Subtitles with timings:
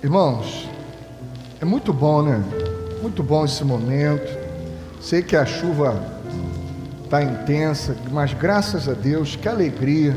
[0.00, 0.68] Irmãos,
[1.60, 2.40] é muito bom, né?
[3.02, 4.32] Muito bom esse momento.
[5.00, 6.00] Sei que a chuva
[7.02, 10.16] está intensa, mas graças a Deus, que alegria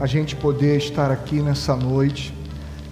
[0.00, 2.34] a gente poder estar aqui nessa noite.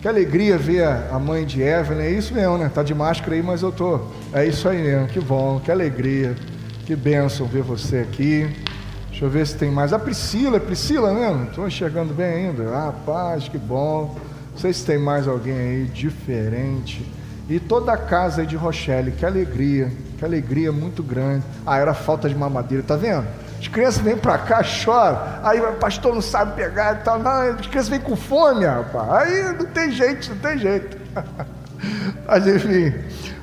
[0.00, 2.70] Que alegria ver a mãe de Evelyn, é isso mesmo, né?
[2.72, 4.02] Tá de máscara aí, mas eu tô.
[4.32, 6.36] É isso aí mesmo, que bom, que alegria,
[6.86, 8.48] que bênção ver você aqui.
[9.10, 9.92] Deixa eu ver se tem mais.
[9.92, 11.46] A Priscila, é Priscila mesmo?
[11.46, 12.62] Estou enxergando bem ainda.
[12.72, 14.16] Ah, paz, que bom.
[14.52, 17.04] Não sei se tem mais alguém aí diferente.
[17.48, 21.44] E toda a casa aí de Rochelle, que alegria, que alegria muito grande.
[21.66, 23.26] Ah, era falta de mamadeira, tá vendo?
[23.58, 25.18] As crianças vêm para cá, choram.
[25.42, 27.18] Aí o pastor não sabe pegar e tal.
[27.18, 29.28] Não, as crianças vêm com fome, rapaz.
[29.28, 30.96] Aí não tem jeito, não tem jeito.
[32.26, 32.94] Mas enfim,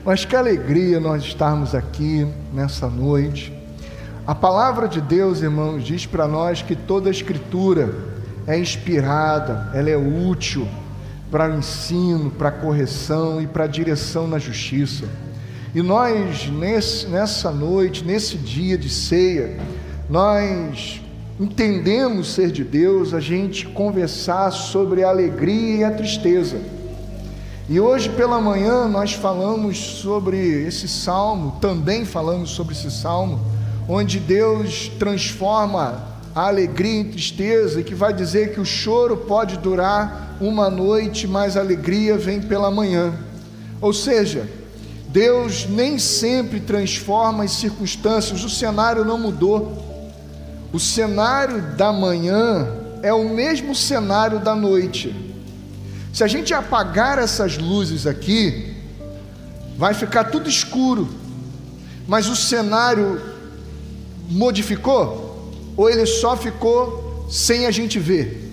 [0.05, 3.53] mas que alegria nós estarmos aqui nessa noite.
[4.25, 7.93] A palavra de Deus, irmãos, diz para nós que toda a escritura
[8.47, 10.65] é inspirada, ela é útil
[11.31, 15.05] para o ensino, para a correção e para a direção na justiça.
[15.73, 19.59] E nós, nesse, nessa noite, nesse dia de ceia,
[20.09, 21.01] nós
[21.39, 26.59] entendemos ser de Deus, a gente conversar sobre a alegria e a tristeza.
[27.69, 33.39] E hoje pela manhã nós falamos sobre esse salmo, também falamos sobre esse salmo
[33.87, 39.57] onde Deus transforma a alegria em tristeza, e que vai dizer que o choro pode
[39.57, 43.13] durar uma noite, mas a alegria vem pela manhã.
[43.81, 44.47] Ou seja,
[45.07, 49.85] Deus nem sempre transforma as circunstâncias, o cenário não mudou.
[50.71, 52.67] O cenário da manhã
[53.01, 55.15] é o mesmo cenário da noite.
[56.13, 58.75] Se a gente apagar essas luzes aqui,
[59.77, 61.07] vai ficar tudo escuro,
[62.07, 63.21] mas o cenário
[64.29, 65.28] modificou?
[65.79, 68.51] Ou ele só ficou sem a gente ver?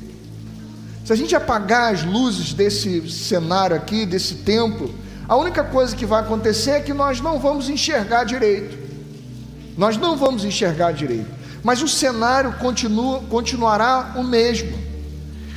[1.05, 4.95] Se a gente apagar as luzes desse cenário aqui, desse templo,
[5.27, 8.79] a única coisa que vai acontecer é que nós não vamos enxergar direito.
[9.77, 11.29] Nós não vamos enxergar direito.
[11.65, 14.79] Mas o cenário continua, continuará o mesmo.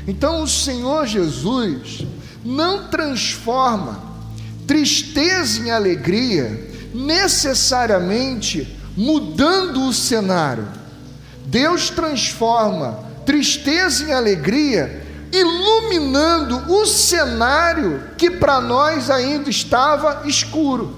[0.08, 2.04] Então o Senhor Jesus
[2.44, 4.02] não transforma
[4.66, 10.79] tristeza em alegria necessariamente mudando o cenário.
[11.50, 20.94] Deus transforma tristeza em alegria, iluminando o cenário que para nós ainda estava escuro.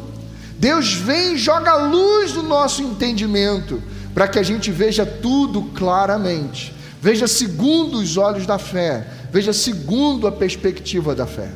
[0.58, 3.82] Deus vem e joga luz no nosso entendimento,
[4.14, 10.28] para que a gente veja tudo claramente, veja segundo os olhos da fé, veja segundo
[10.28, 11.50] a perspectiva da fé.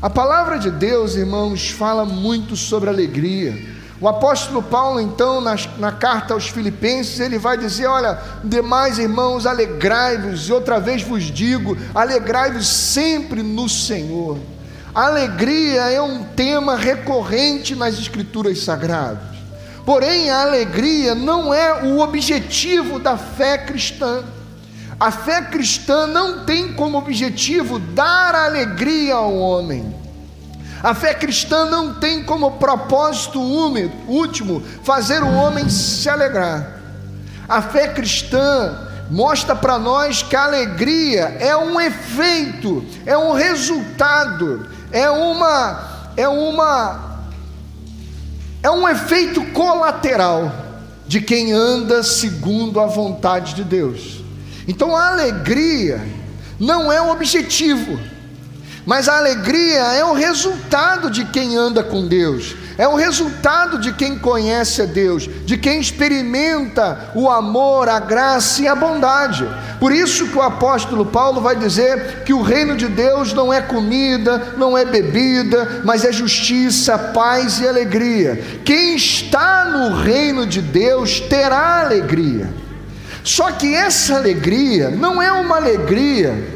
[0.00, 3.75] A palavra de Deus, irmãos, fala muito sobre alegria.
[3.98, 9.46] O apóstolo Paulo, então, na, na, carta aos Filipenses, ele vai dizer: Olha, demais irmãos,
[9.46, 14.38] alegrai-vos, e outra vez vos digo, alegrai-vos sempre no Senhor.
[14.94, 19.36] alegria é um tema recorrente nas Escrituras Sagradas.
[19.86, 24.24] Porém, a alegria não é o objetivo da fé cristã.
[24.98, 29.94] A fé cristã não tem como objetivo dar alegria ao homem.
[30.82, 36.80] A fé cristã não tem como propósito último fazer o homem se alegrar.
[37.48, 44.68] A fé cristã mostra para nós que a alegria é um efeito, é um resultado,
[44.90, 47.20] é uma é uma
[48.62, 50.52] é um efeito colateral
[51.06, 54.22] de quem anda segundo a vontade de Deus.
[54.66, 56.04] Então a alegria
[56.58, 57.98] não é o objetivo
[58.86, 63.92] mas a alegria é o resultado de quem anda com Deus, é o resultado de
[63.92, 69.44] quem conhece a Deus, de quem experimenta o amor, a graça e a bondade.
[69.80, 73.60] Por isso que o apóstolo Paulo vai dizer que o reino de Deus não é
[73.60, 78.60] comida, não é bebida, mas é justiça, paz e alegria.
[78.64, 82.48] Quem está no reino de Deus terá alegria.
[83.24, 86.54] Só que essa alegria não é uma alegria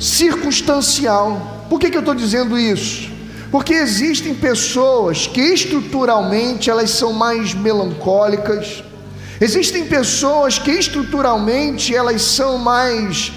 [0.00, 1.59] circunstancial.
[1.70, 3.08] Por que, que eu estou dizendo isso?
[3.50, 8.82] Porque existem pessoas que estruturalmente elas são mais melancólicas,
[9.40, 13.32] existem pessoas que estruturalmente elas são mais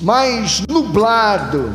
[0.00, 1.72] mais nublado,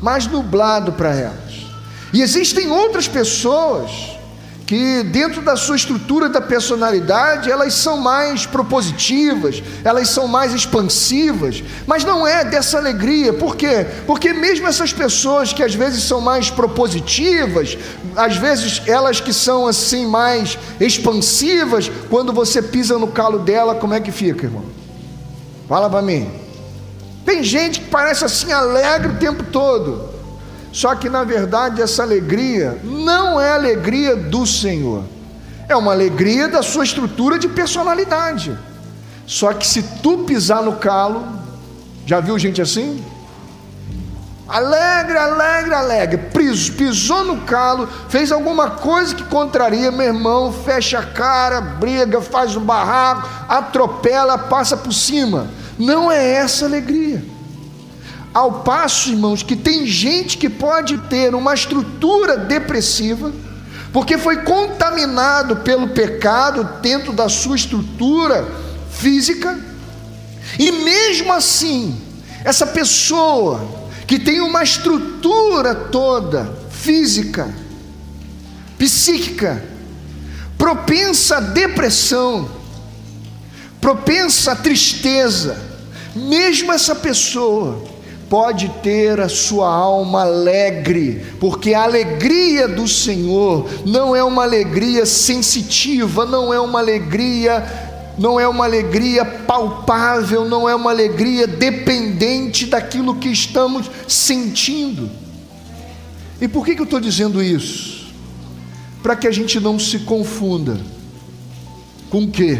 [0.00, 1.66] mais nublado para elas.
[2.12, 3.90] E existem outras pessoas
[4.66, 11.62] que dentro da sua estrutura da personalidade elas são mais propositivas, elas são mais expansivas,
[11.86, 13.86] mas não é dessa alegria, por quê?
[14.06, 17.76] Porque mesmo essas pessoas que às vezes são mais propositivas,
[18.16, 23.92] às vezes elas que são assim mais expansivas, quando você pisa no calo dela, como
[23.92, 24.64] é que fica, irmão?
[25.68, 26.30] Fala para mim.
[27.24, 30.13] Tem gente que parece assim alegre o tempo todo.
[30.74, 35.04] Só que na verdade essa alegria não é alegria do Senhor,
[35.68, 38.58] é uma alegria da sua estrutura de personalidade.
[39.24, 41.24] Só que se tu pisar no calo,
[42.04, 43.04] já viu gente assim?
[44.48, 46.18] Alegre, alegre, alegre.
[46.76, 52.56] Pisou no calo, fez alguma coisa que contraria, meu irmão, fecha a cara, briga, faz
[52.56, 55.46] um barraco, atropela, passa por cima.
[55.78, 57.33] Não é essa alegria.
[58.34, 63.32] Ao passo, irmãos, que tem gente que pode ter uma estrutura depressiva,
[63.92, 68.44] porque foi contaminado pelo pecado dentro da sua estrutura
[68.90, 69.56] física,
[70.58, 71.96] e mesmo assim,
[72.44, 73.64] essa pessoa
[74.04, 77.54] que tem uma estrutura toda física,
[78.76, 79.64] psíquica,
[80.58, 82.50] propensa à depressão,
[83.80, 85.56] propensa à tristeza,
[86.16, 87.93] mesmo essa pessoa
[88.34, 95.06] pode ter a sua alma alegre, porque a alegria do Senhor não é uma alegria
[95.06, 102.66] sensitiva, não é uma alegria não é uma alegria palpável, não é uma alegria dependente
[102.66, 105.08] daquilo que estamos sentindo.
[106.40, 108.12] E por que, que eu estou dizendo isso?
[109.00, 110.76] Para que a gente não se confunda.
[112.10, 112.58] Com o quê?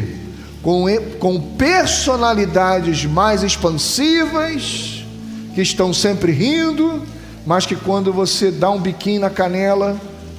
[0.63, 0.85] Com,
[1.19, 4.94] com personalidades mais expansivas,
[5.55, 7.03] que estão sempre rindo,
[7.47, 9.97] mas que quando você dá um biquinho na canela,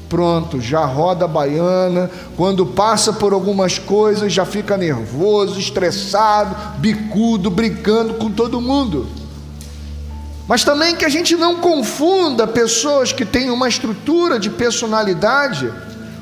[0.10, 2.10] pronto, já roda a baiana.
[2.36, 9.08] Quando passa por algumas coisas, já fica nervoso, estressado, bicudo, brincando com todo mundo.
[10.48, 15.72] Mas também que a gente não confunda pessoas que têm uma estrutura de personalidade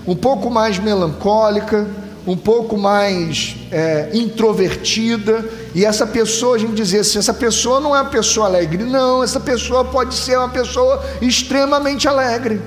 [0.07, 1.87] um pouco mais melancólica,
[2.25, 5.43] um pouco mais é, introvertida,
[5.75, 9.23] e essa pessoa, a gente dizer assim, essa pessoa não é uma pessoa alegre, não,
[9.23, 12.61] essa pessoa pode ser uma pessoa extremamente alegre.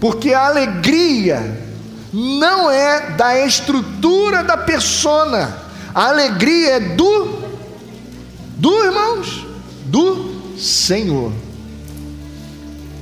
[0.00, 1.58] Porque a alegria
[2.12, 5.56] não é da estrutura da persona,
[5.94, 7.42] a alegria é do,
[8.56, 9.46] do irmãos,
[9.86, 11.32] do Senhor.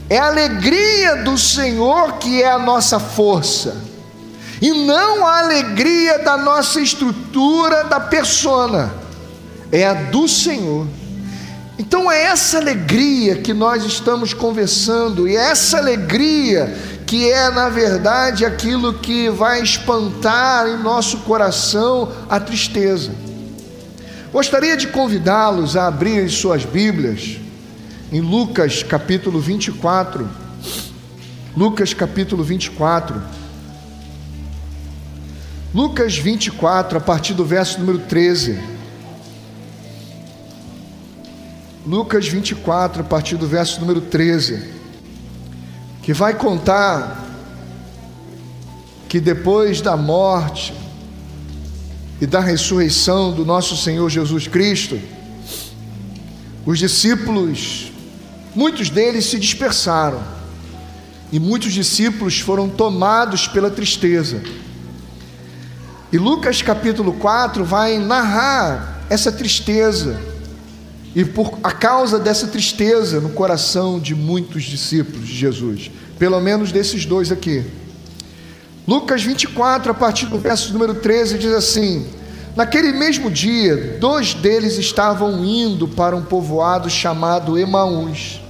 [0.09, 3.77] É a alegria do Senhor que é a nossa força,
[4.61, 8.93] e não a alegria da nossa estrutura da persona,
[9.73, 10.87] é a do Senhor.
[11.79, 16.77] Então é essa alegria que nós estamos conversando, e é essa alegria
[17.07, 23.13] que é na verdade aquilo que vai espantar em nosso coração a tristeza.
[24.33, 27.39] Gostaria de convidá-los a abrir suas Bíblias
[28.13, 30.29] em Lucas capítulo 24.
[31.57, 33.40] Lucas capítulo 24.
[35.75, 38.59] Lucas 24, a partir do verso número 13.
[41.87, 44.81] Lucas 24, a partir do verso número 13
[46.03, 47.25] que vai contar
[49.09, 50.73] que depois da morte
[52.21, 55.01] e da ressurreição do nosso Senhor Jesus Cristo,
[56.67, 57.93] os discípulos,
[58.55, 60.21] muitos deles se dispersaram,
[61.33, 64.43] e muitos discípulos foram tomados pela tristeza.
[66.13, 70.21] E Lucas capítulo 4 vai narrar essa tristeza
[71.15, 76.73] e por a causa dessa tristeza no coração de muitos discípulos de Jesus, pelo menos
[76.73, 77.65] desses dois aqui.
[78.89, 82.05] Lucas 24, a partir do verso número 13, diz assim:
[82.57, 88.41] Naquele mesmo dia, dois deles estavam indo para um povoado chamado Emaús,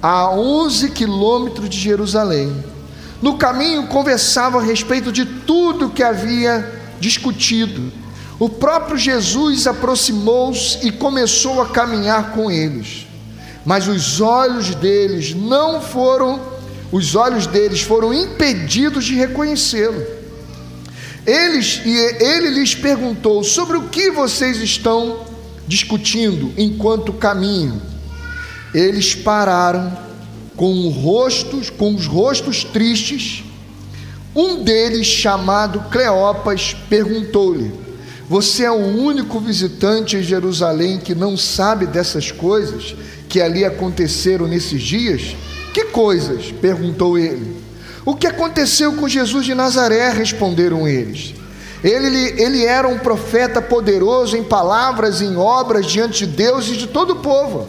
[0.00, 2.64] a 11 quilômetros de Jerusalém.
[3.20, 7.92] No caminho, conversavam a respeito de tudo que havia discutido
[8.38, 13.06] o próprio Jesus aproximou-se e começou a caminhar com eles.
[13.64, 16.40] Mas os olhos deles não foram,
[16.92, 20.04] os olhos deles foram impedidos de reconhecê-lo.
[21.26, 25.24] Eles e ele lhes perguntou: "Sobre o que vocês estão
[25.66, 27.80] discutindo enquanto caminham?"
[28.74, 29.96] Eles pararam
[30.54, 33.42] com rostos, com os rostos tristes.
[34.36, 37.72] Um deles, chamado Cleopas, perguntou-lhe:
[38.28, 42.94] você é o único visitante em Jerusalém que não sabe dessas coisas
[43.30, 45.34] que ali aconteceram nesses dias?
[45.72, 46.52] Que coisas?
[46.52, 47.56] perguntou ele.
[48.04, 50.10] O que aconteceu com Jesus de Nazaré?
[50.10, 51.34] responderam eles.
[51.82, 56.76] Ele, ele era um profeta poderoso em palavras e em obras diante de Deus e
[56.76, 57.68] de todo o povo.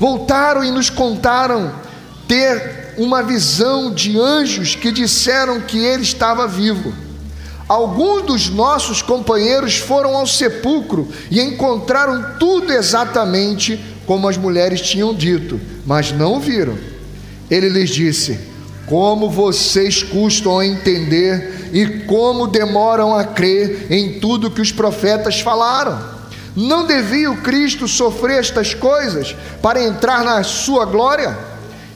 [0.00, 1.70] Voltaram e nos contaram
[2.26, 6.90] ter uma visão de anjos que disseram que ele estava vivo.
[7.68, 15.14] Alguns dos nossos companheiros foram ao sepulcro e encontraram tudo exatamente como as mulheres tinham
[15.14, 16.78] dito, mas não viram.
[17.50, 18.40] Ele lhes disse:
[18.86, 25.40] Como vocês custam a entender e como demoram a crer em tudo que os profetas
[25.40, 26.19] falaram.
[26.56, 31.36] Não devia o Cristo sofrer estas coisas para entrar na sua glória?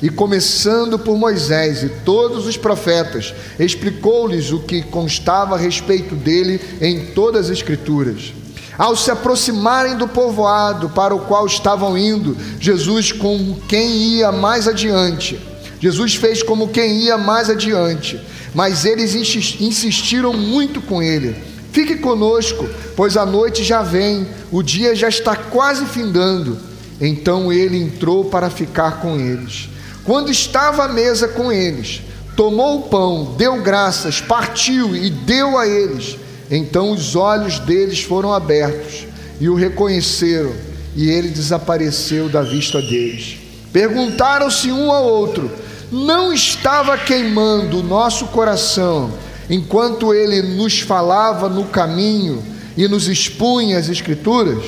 [0.02, 6.60] E começando por Moisés e todos os profetas, explicou-lhes o que constava a respeito dele
[6.80, 8.32] em todas as Escrituras.
[8.76, 14.66] Ao se aproximarem do povoado para o qual estavam indo, Jesus, com quem ia mais
[14.66, 15.40] adiante,
[15.80, 18.20] Jesus fez como quem ia mais adiante,
[18.54, 19.14] mas eles
[19.60, 21.53] insistiram muito com ele.
[21.74, 22.66] Fique conosco,
[22.96, 26.56] pois a noite já vem, o dia já está quase findando.
[26.98, 29.68] Então ele entrou para ficar com eles.
[30.04, 32.00] Quando estava à mesa com eles,
[32.34, 38.32] tomou o pão, deu graças, partiu e deu a eles então os olhos deles foram
[38.32, 39.06] abertos
[39.40, 40.52] e o reconheceram,
[40.94, 43.38] e ele desapareceu da vista deles.
[43.72, 45.50] Perguntaram-se um ao outro:
[45.90, 49.12] Não estava queimando o nosso coração
[49.48, 52.42] enquanto ele nos falava no caminho
[52.76, 54.64] e nos expunha as Escrituras?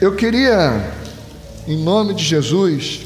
[0.00, 0.92] Eu queria,
[1.66, 3.00] em nome de Jesus,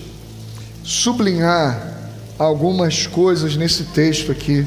[0.83, 1.97] sublinhar
[2.39, 4.67] algumas coisas nesse texto aqui.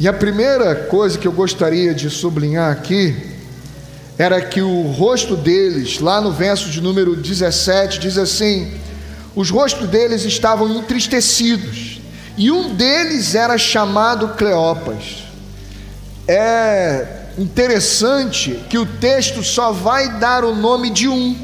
[0.00, 3.16] E a primeira coisa que eu gostaria de sublinhar aqui
[4.18, 8.72] era que o rosto deles, lá no verso de número 17, diz assim:
[9.36, 11.87] os rostos deles estavam entristecidos,
[12.38, 15.24] e um deles era chamado Cleopas.
[16.26, 21.36] É interessante que o texto só vai dar o nome de um,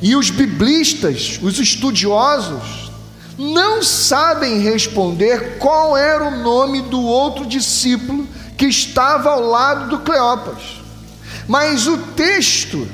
[0.00, 2.90] e os biblistas, os estudiosos,
[3.36, 9.98] não sabem responder qual era o nome do outro discípulo que estava ao lado do
[9.98, 10.80] Cleopas.
[11.46, 12.88] Mas o texto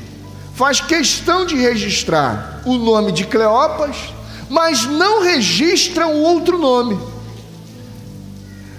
[0.55, 4.14] faz questão de registrar o nome de Cleopas,
[4.49, 6.99] mas não registra o outro nome.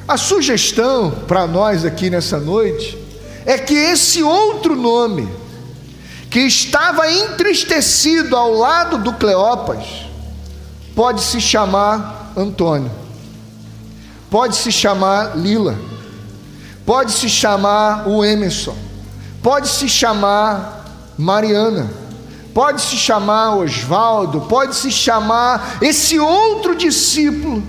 [0.07, 2.97] A sugestão para nós aqui nessa noite
[3.45, 5.27] é que esse outro nome,
[6.29, 9.85] que estava entristecido ao lado do Cleopas,
[10.95, 12.91] pode se chamar Antônio,
[14.29, 15.77] pode se chamar Lila,
[16.85, 18.75] pode se chamar o Emerson,
[19.41, 20.85] pode se chamar
[21.17, 21.89] Mariana,
[22.55, 27.61] pode se chamar Osvaldo, pode se chamar esse outro discípulo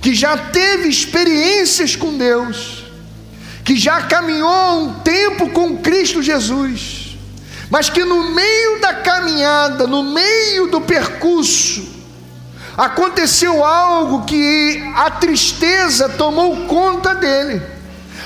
[0.00, 2.86] que já teve experiências com Deus,
[3.64, 7.00] que já caminhou um tempo com Cristo Jesus
[7.70, 11.88] mas que no meio da caminhada, no meio do percurso,
[12.76, 17.62] aconteceu algo que a tristeza tomou conta dele.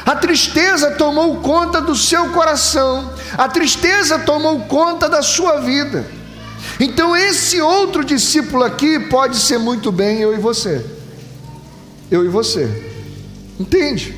[0.05, 6.05] A tristeza tomou conta do seu coração, a tristeza tomou conta da sua vida.
[6.79, 10.85] Então, esse outro discípulo aqui pode ser muito bem eu e você.
[12.11, 12.93] Eu e você.
[13.59, 14.15] Entende?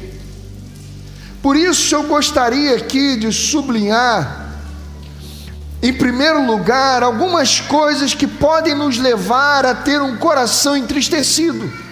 [1.40, 4.47] Por isso eu gostaria aqui de sublinhar
[5.83, 11.86] em primeiro lugar, algumas coisas que podem nos levar a ter um coração entristecido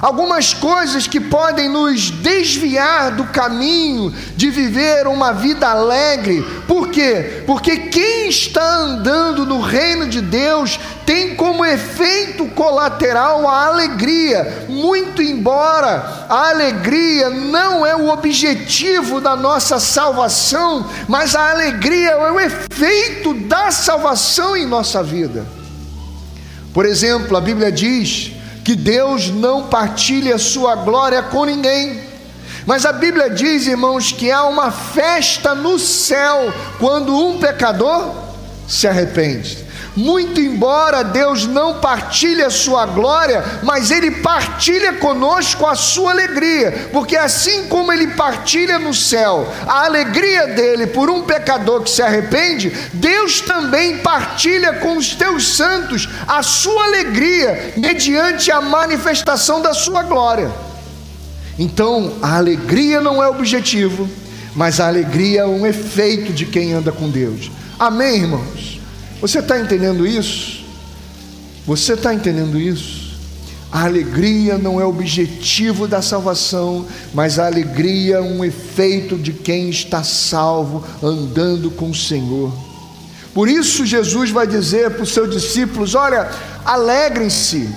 [0.00, 6.42] algumas coisas que podem nos desviar do caminho de viver uma vida alegre.
[6.66, 7.42] Por quê?
[7.46, 15.22] Porque quem está andando no reino de Deus tem como efeito colateral a alegria, muito
[15.22, 22.40] embora a alegria não é o objetivo da nossa salvação, mas a alegria é o
[22.40, 25.46] efeito da salvação em nossa vida.
[26.74, 28.35] Por exemplo, a Bíblia diz
[28.66, 32.02] que Deus não partilha sua glória com ninguém.
[32.66, 38.12] Mas a Bíblia diz, irmãos, que há uma festa no céu quando um pecador
[38.66, 39.64] se arrepende.
[39.96, 46.90] Muito embora Deus não partilhe a sua glória, mas Ele partilha conosco a sua alegria,
[46.92, 52.02] porque assim como Ele partilha no céu a alegria dele por um pecador que se
[52.02, 59.72] arrepende, Deus também partilha com os teus santos a sua alegria, mediante a manifestação da
[59.72, 60.52] sua glória.
[61.58, 64.06] Então, a alegria não é objetivo,
[64.54, 67.50] mas a alegria é um efeito de quem anda com Deus.
[67.78, 68.76] Amém, irmãos?
[69.20, 70.64] Você está entendendo isso?
[71.66, 73.06] Você está entendendo isso?
[73.72, 79.68] A alegria não é objetivo da salvação, mas a alegria é um efeito de quem
[79.68, 82.52] está salvo, andando com o Senhor.
[83.34, 86.30] Por isso, Jesus vai dizer para os seus discípulos: Olha,
[86.64, 87.68] alegrem-se,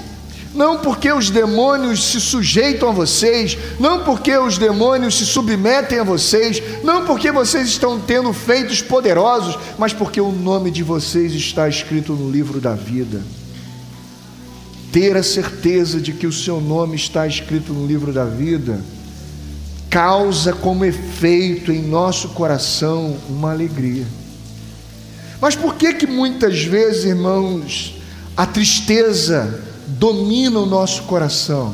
[0.54, 6.04] não porque os demônios se sujeitam a vocês, não porque os demônios se submetem a
[6.04, 11.70] vocês, não porque vocês estão tendo feitos poderosos, mas porque o nome de vocês está
[11.70, 13.22] escrito no livro da vida
[14.92, 18.82] ter a certeza de que o seu nome está escrito no livro da vida,
[19.90, 24.06] causa como efeito em nosso coração uma alegria.
[25.42, 27.96] Mas por que que muitas vezes, irmãos,
[28.36, 31.74] a tristeza domina o nosso coração?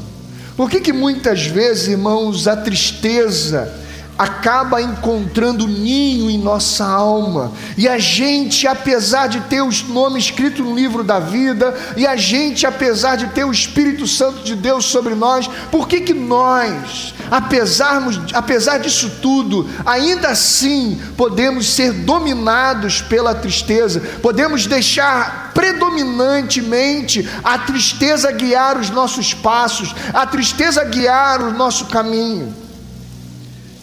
[0.56, 3.85] Por que que muitas vezes, irmãos, a tristeza
[4.18, 7.52] acaba encontrando ninho em nossa alma.
[7.78, 12.16] E a gente, apesar de ter os nomes escritos no livro da vida, e a
[12.16, 17.14] gente, apesar de ter o Espírito Santo de Deus sobre nós, por que que nós,
[17.30, 18.02] apesar,
[18.34, 24.02] apesar disso tudo, ainda assim podemos ser dominados pela tristeza?
[24.22, 32.65] Podemos deixar predominantemente a tristeza guiar os nossos passos, a tristeza guiar o nosso caminho.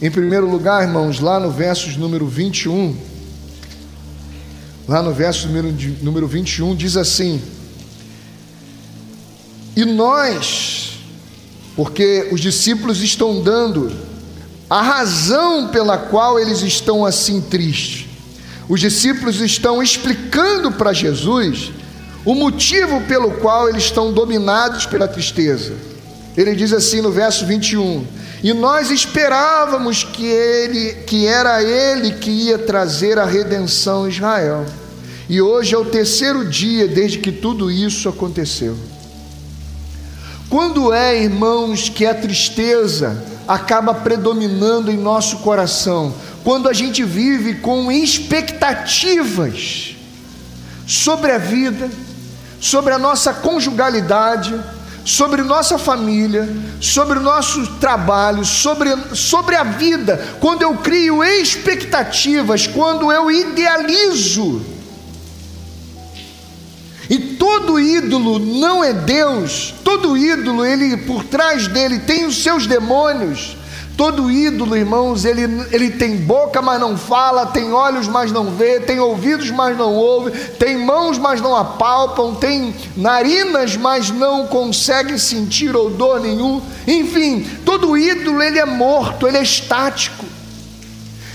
[0.03, 2.97] Em primeiro lugar, irmãos, lá no versos número 21,
[4.89, 7.41] lá no verso número, número 21, diz assim:
[9.77, 10.99] E nós,
[11.77, 13.93] porque os discípulos estão dando
[14.69, 18.07] a razão pela qual eles estão assim tristes.
[18.69, 21.71] Os discípulos estão explicando para Jesus
[22.25, 25.75] o motivo pelo qual eles estão dominados pela tristeza.
[26.37, 28.05] Ele diz assim no verso 21:
[28.43, 34.67] e nós esperávamos que ele, que era ele que ia trazer a redenção a Israel.
[35.29, 38.77] E hoje é o terceiro dia desde que tudo isso aconteceu.
[40.51, 46.13] Quando é, irmãos, que a tristeza acaba predominando em nosso coração?
[46.43, 49.95] Quando a gente vive com expectativas
[50.87, 51.89] sobre a vida,
[52.61, 54.53] sobre a nossa conjugalidade,
[55.05, 56.49] sobre nossa família,
[56.81, 64.63] sobre o nosso trabalho, sobre, sobre a vida, quando eu crio expectativas, quando eu idealizo.
[67.11, 72.67] E todo ídolo não é Deus, todo ídolo, ele por trás dele tem os seus
[72.67, 73.57] demônios.
[73.97, 78.81] Todo ídolo, irmãos, ele, ele tem boca, mas não fala, tem olhos, mas não vê,
[78.81, 85.19] tem ouvidos, mas não ouve, tem mãos, mas não apalpam, tem narinas, mas não consegue
[85.19, 86.63] sentir odor nenhum.
[86.87, 90.25] Enfim, todo ídolo ele é morto, ele é estático.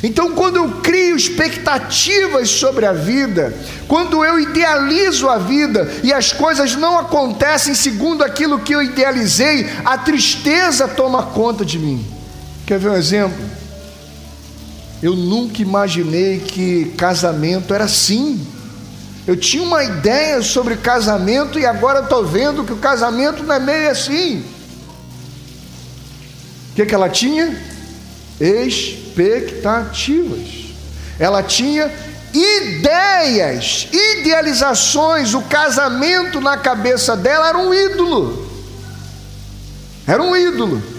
[0.02, 3.56] Então, quando eu crio expectativas sobre a vida,
[3.88, 9.68] quando eu idealizo a vida e as coisas não acontecem segundo aquilo que eu idealizei,
[9.84, 12.17] a tristeza toma conta de mim.
[12.68, 13.44] Quer ver um exemplo?
[15.02, 18.46] Eu nunca imaginei que casamento era assim.
[19.26, 23.60] Eu tinha uma ideia sobre casamento e agora estou vendo que o casamento não é
[23.60, 24.44] meio assim.
[26.72, 27.58] O que, que ela tinha?
[28.38, 30.66] Expectativas.
[31.18, 31.90] Ela tinha
[32.34, 35.34] ideias, idealizações.
[35.34, 38.46] O casamento na cabeça dela era um ídolo.
[40.06, 40.97] Era um ídolo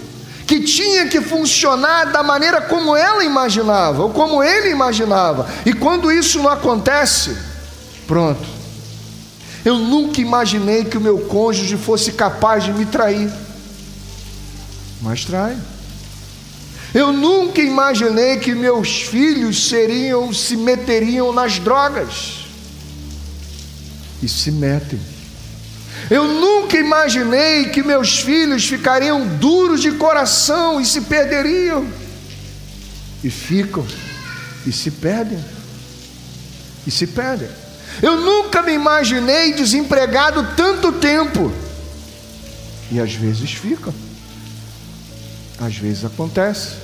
[0.49, 5.47] que tinha que funcionar da maneira como ela imaginava, ou como ele imaginava.
[5.63, 7.37] E quando isso não acontece,
[8.07, 8.47] pronto.
[9.63, 13.31] Eu nunca imaginei que o meu cônjuge fosse capaz de me trair,
[15.03, 15.55] mas trai.
[16.95, 22.47] Eu nunca imaginei que meus filhos seriam, se meteriam nas drogas,
[24.23, 24.99] e se metem.
[26.09, 31.87] Eu nunca imaginei que meus filhos ficariam duros de coração e se perderiam.
[33.23, 33.85] E ficam,
[34.65, 35.43] e se perdem,
[36.87, 37.49] e se perdem.
[38.01, 41.51] Eu nunca me imaginei desempregado tanto tempo.
[42.91, 43.93] E às vezes ficam,
[45.59, 46.75] às vezes acontece.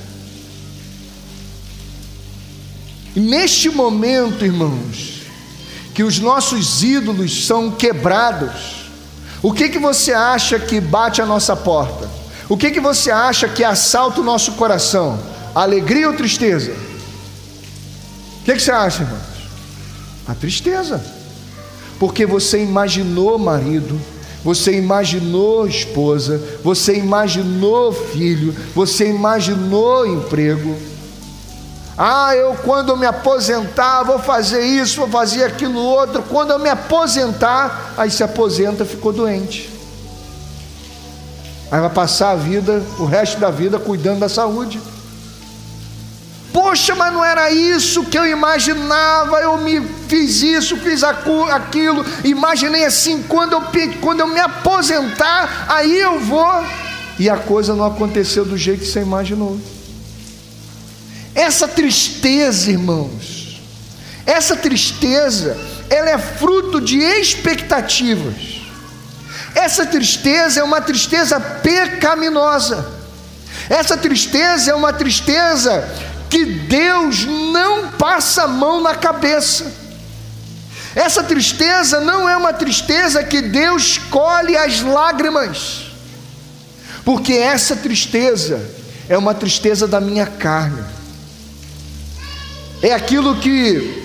[3.16, 5.22] E neste momento, irmãos,
[5.94, 8.85] que os nossos ídolos são quebrados,
[9.46, 12.10] o que, que você acha que bate a nossa porta?
[12.50, 15.20] O que, que você acha que assalta o nosso coração?
[15.54, 16.72] Alegria ou tristeza?
[18.42, 19.22] O que, que você acha, irmãos?
[20.28, 21.00] A tristeza.
[22.00, 24.02] Porque você imaginou marido,
[24.44, 30.76] você imaginou esposa, você imaginou filho, você imaginou emprego.
[31.98, 36.22] Ah, eu quando me aposentar, vou fazer isso, vou fazer aquilo outro.
[36.24, 39.70] Quando eu me aposentar, aí se aposenta, ficou doente.
[41.72, 44.80] Aí vai passar a vida, o resto da vida, cuidando da saúde.
[46.52, 49.40] Poxa, mas não era isso que eu imaginava.
[49.40, 53.24] Eu me fiz isso, fiz aquilo, imaginei assim.
[53.24, 53.64] Quando eu,
[54.02, 56.64] quando eu me aposentar, aí eu vou.
[57.18, 59.58] E a coisa não aconteceu do jeito que você imaginou.
[61.36, 63.60] Essa tristeza, irmãos,
[64.26, 65.58] essa tristeza,
[65.90, 68.62] ela é fruto de expectativas.
[69.54, 72.90] Essa tristeza é uma tristeza pecaminosa.
[73.70, 75.88] Essa tristeza é uma tristeza
[76.30, 79.72] que Deus não passa a mão na cabeça.
[80.96, 85.92] Essa tristeza não é uma tristeza que Deus colhe as lágrimas,
[87.04, 88.66] porque essa tristeza
[89.10, 90.95] é uma tristeza da minha carne
[92.82, 94.04] é aquilo que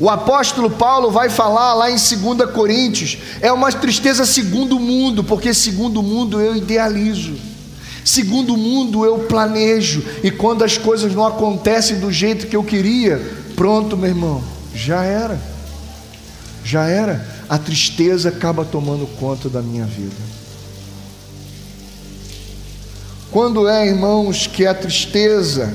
[0.00, 5.22] o apóstolo Paulo vai falar lá em 2 Coríntios, é uma tristeza segundo o mundo,
[5.22, 7.34] porque segundo o mundo eu idealizo,
[8.02, 12.64] segundo o mundo eu planejo, e quando as coisas não acontecem do jeito que eu
[12.64, 13.20] queria,
[13.54, 14.42] pronto, meu irmão,
[14.74, 15.38] já era,
[16.64, 20.16] já era, a tristeza acaba tomando conta da minha vida.
[23.30, 25.72] Quando é, irmãos, que a tristeza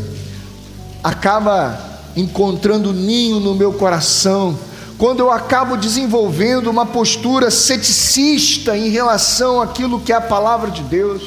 [1.04, 4.58] acaba encontrando ninho no meu coração,
[4.98, 10.82] quando eu acabo desenvolvendo uma postura ceticista em relação àquilo que é a palavra de
[10.84, 11.22] Deus,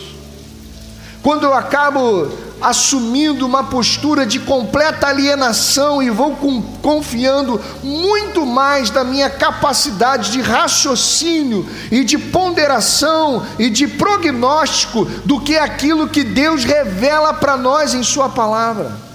[1.22, 2.28] quando eu acabo
[2.60, 10.32] assumindo uma postura de completa alienação e vou com, confiando muito mais da minha capacidade
[10.32, 17.56] de raciocínio e de ponderação e de prognóstico do que aquilo que Deus revela para
[17.56, 19.07] nós em Sua palavra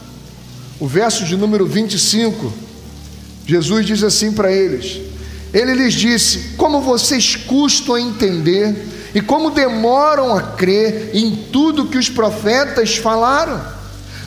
[0.79, 2.51] o verso de número 25,
[3.45, 5.01] Jesus diz assim para eles:
[5.53, 11.87] Ele lhes disse: Como vocês custam a entender e como demoram a crer em tudo
[11.87, 13.61] que os profetas falaram?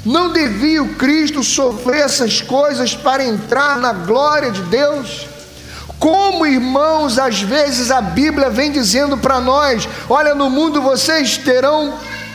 [0.04, 5.26] Não devia o Cristo sofrer essas coisas para entrar na glória de Deus?
[5.98, 11.94] Como irmãos, às vezes a Bíblia vem dizendo para nós: olha, no mundo vocês terão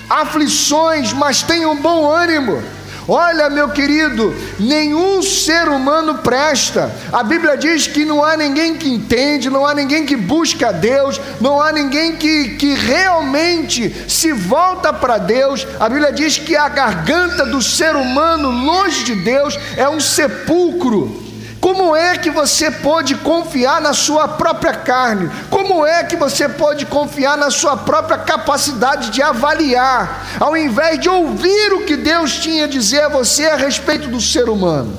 [0.10, 2.62] aflições, mas tenham bom ânimo.
[3.08, 6.94] Olha, meu querido, nenhum ser humano presta.
[7.12, 11.20] A Bíblia diz que não há ninguém que entende, não há ninguém que busca Deus,
[11.40, 15.66] não há ninguém que, que realmente se volta para Deus.
[15.80, 21.21] A Bíblia diz que a garganta do ser humano, longe de Deus, é um sepulcro.
[21.62, 25.30] Como é que você pode confiar na sua própria carne?
[25.52, 31.08] Como é que você pode confiar na sua própria capacidade de avaliar, ao invés de
[31.08, 34.92] ouvir o que Deus tinha a dizer a você a respeito do ser humano?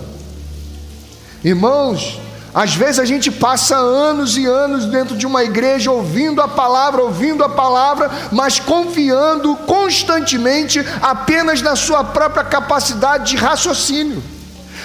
[1.42, 2.20] Irmãos,
[2.54, 7.02] às vezes a gente passa anos e anos dentro de uma igreja ouvindo a palavra,
[7.02, 14.22] ouvindo a palavra, mas confiando constantemente apenas na sua própria capacidade de raciocínio.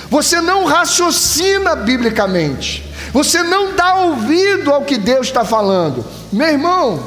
[0.10, 2.84] Você não raciocina biblicamente.
[3.12, 6.06] Você não dá ouvido ao que Deus está falando.
[6.32, 7.04] Meu irmão,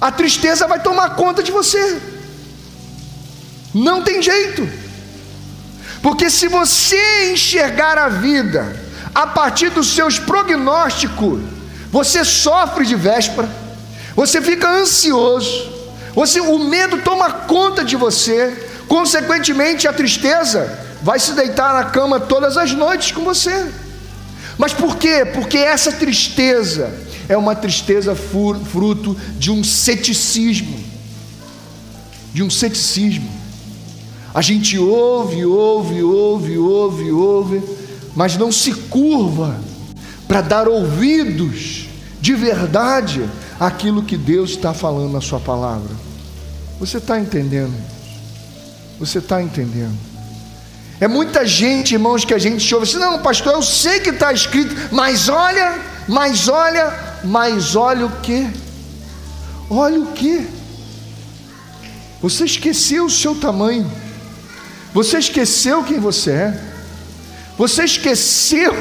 [0.00, 2.00] a tristeza vai tomar conta de você.
[3.74, 4.68] Não tem jeito.
[6.02, 8.74] Porque se você enxergar a vida
[9.14, 11.40] a partir dos seus prognósticos,
[11.90, 13.48] você sofre de véspera,
[14.14, 15.70] você fica ansioso,
[16.14, 22.20] você, o medo toma conta de você, consequentemente a tristeza vai se deitar na cama
[22.20, 23.70] todas as noites com você.
[24.58, 25.24] Mas por quê?
[25.24, 26.92] Porque essa tristeza
[27.28, 30.78] é uma tristeza fruto de um ceticismo.
[32.32, 33.30] De um ceticismo.
[34.34, 37.62] A gente ouve, ouve, ouve, ouve, ouve,
[38.14, 39.58] mas não se curva
[40.28, 41.86] para dar ouvidos
[42.20, 45.90] de verdade àquilo que Deus está falando na Sua palavra.
[46.78, 47.74] Você está entendendo?
[48.98, 50.09] Você está entendendo?
[51.00, 54.32] É muita gente, irmãos, que a gente ouve assim, não, pastor, eu sei que está
[54.32, 56.92] escrito, mas olha, mas olha,
[57.24, 58.46] mas olha o que?
[59.70, 60.46] Olha o que?
[62.20, 63.90] Você esqueceu o seu tamanho,
[64.92, 66.60] você esqueceu quem você é,
[67.56, 68.74] você esqueceu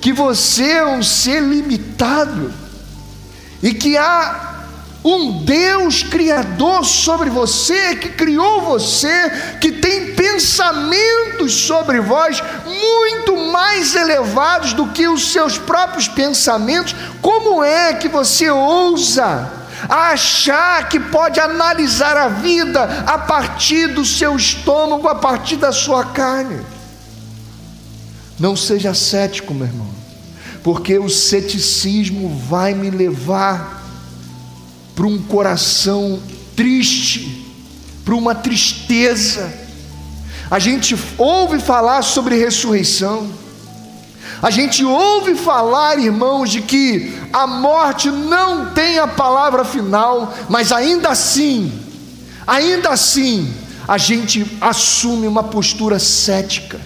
[0.00, 2.52] que você é um ser limitado
[3.62, 4.55] e que há
[5.06, 13.94] um Deus criador sobre você, que criou você, que tem pensamentos sobre vós muito mais
[13.94, 16.96] elevados do que os seus próprios pensamentos.
[17.22, 19.52] Como é que você ousa
[19.88, 26.04] achar que pode analisar a vida a partir do seu estômago, a partir da sua
[26.06, 26.60] carne?
[28.40, 29.88] Não seja cético, meu irmão,
[30.64, 33.75] porque o ceticismo vai me levar
[34.96, 36.18] para um coração
[36.56, 37.46] triste,
[38.02, 39.52] para uma tristeza.
[40.50, 43.30] A gente ouve falar sobre ressurreição,
[44.40, 50.72] a gente ouve falar, irmãos, de que a morte não tem a palavra final, mas
[50.72, 51.72] ainda assim,
[52.46, 53.52] ainda assim,
[53.86, 56.80] a gente assume uma postura cética,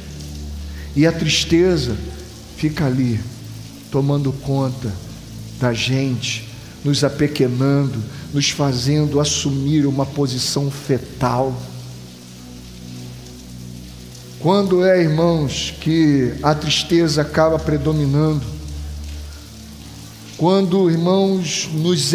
[0.96, 1.96] e a tristeza
[2.56, 3.20] fica ali,
[3.90, 4.92] tomando conta
[5.60, 6.49] da gente,
[6.84, 11.54] nos apequenando, nos fazendo assumir uma posição fetal.
[14.38, 18.46] Quando é, irmãos, que a tristeza acaba predominando,
[20.38, 22.14] quando, irmãos, nos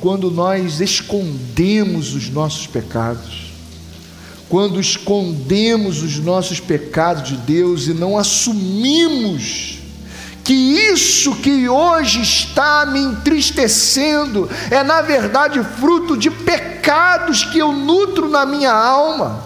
[0.00, 3.52] quando nós escondemos os nossos pecados,
[4.48, 9.77] quando escondemos os nossos pecados de Deus e não assumimos
[10.48, 17.70] que isso que hoje está me entristecendo é, na verdade, fruto de pecados que eu
[17.70, 19.44] nutro na minha alma.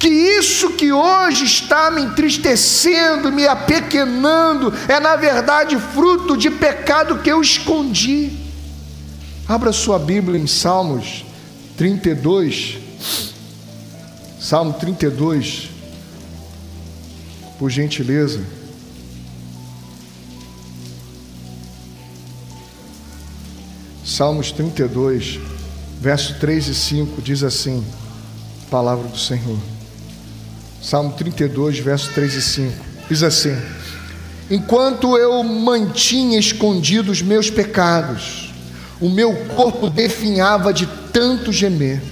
[0.00, 7.20] Que isso que hoje está me entristecendo, me apequenando, é, na verdade, fruto de pecado
[7.20, 8.32] que eu escondi.
[9.48, 11.24] Abra sua Bíblia em Salmos
[11.76, 12.78] 32.
[14.40, 15.70] Salmo 32,
[17.60, 18.40] por gentileza.
[24.04, 25.38] Salmos 32,
[26.00, 27.84] verso 3 e 5 diz assim:
[28.68, 29.58] Palavra do Senhor.
[30.82, 32.72] Salmo 32, verso 3 e 5
[33.08, 33.56] diz assim:
[34.50, 38.52] Enquanto eu mantinha escondidos os meus pecados,
[39.00, 42.02] o meu corpo definhava de tanto gemer,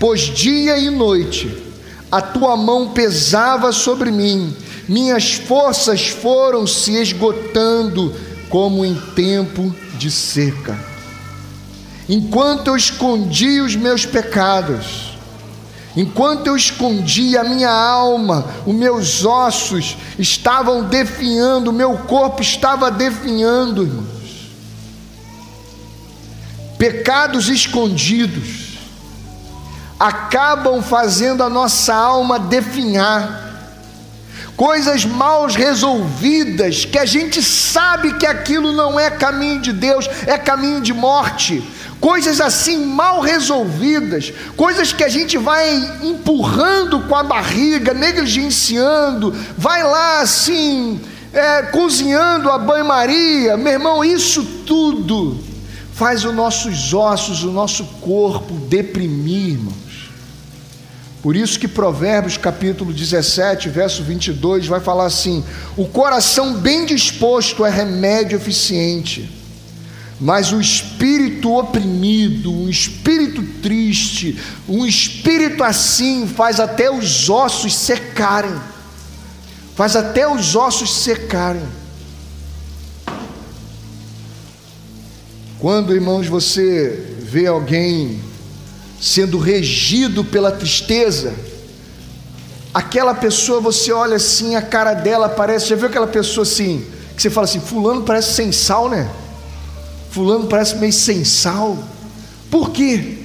[0.00, 1.56] pois dia e noite
[2.10, 4.56] a tua mão pesava sobre mim,
[4.88, 8.12] minhas forças foram se esgotando
[8.50, 10.91] como em tempo de seca
[12.08, 15.16] enquanto eu escondi os meus pecados,
[15.96, 22.90] enquanto eu escondi a minha alma, os meus ossos estavam definhando, o meu corpo estava
[22.90, 24.22] definhando, irmãos.
[26.78, 28.78] Pecados escondidos
[29.98, 33.42] acabam fazendo a nossa alma definhar
[34.56, 40.38] coisas mal resolvidas, que a gente sabe que aquilo não é caminho de Deus, é
[40.38, 41.62] caminho de morte
[42.02, 49.84] coisas assim mal resolvidas, coisas que a gente vai empurrando com a barriga, negligenciando, vai
[49.84, 51.00] lá assim,
[51.32, 55.38] é, cozinhando a banho-maria, meu irmão, isso tudo
[55.92, 60.10] faz os nossos ossos, o nosso corpo deprimir, irmãos.
[61.22, 65.44] Por isso que Provérbios capítulo 17, verso 22 vai falar assim:
[65.76, 69.41] o coração bem disposto é remédio eficiente
[70.22, 78.54] mas o espírito oprimido, um espírito triste, um espírito assim faz até os ossos secarem.
[79.74, 81.66] Faz até os ossos secarem.
[85.58, 88.20] Quando, irmãos, você vê alguém
[89.00, 91.34] sendo regido pela tristeza,
[92.72, 97.20] aquela pessoa, você olha assim, a cara dela parece, já viu aquela pessoa assim, que
[97.20, 99.10] você fala assim, fulano parece sem sal, né?
[100.12, 101.78] Fulano parece meio sem sal.
[102.50, 103.18] Por quê?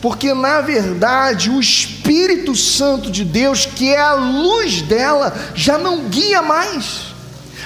[0.00, 6.08] Porque na verdade o Espírito Santo de Deus, que é a luz dela, já não
[6.08, 7.14] guia mais.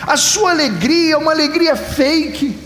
[0.02, 2.58] A sua alegria é uma alegria fake.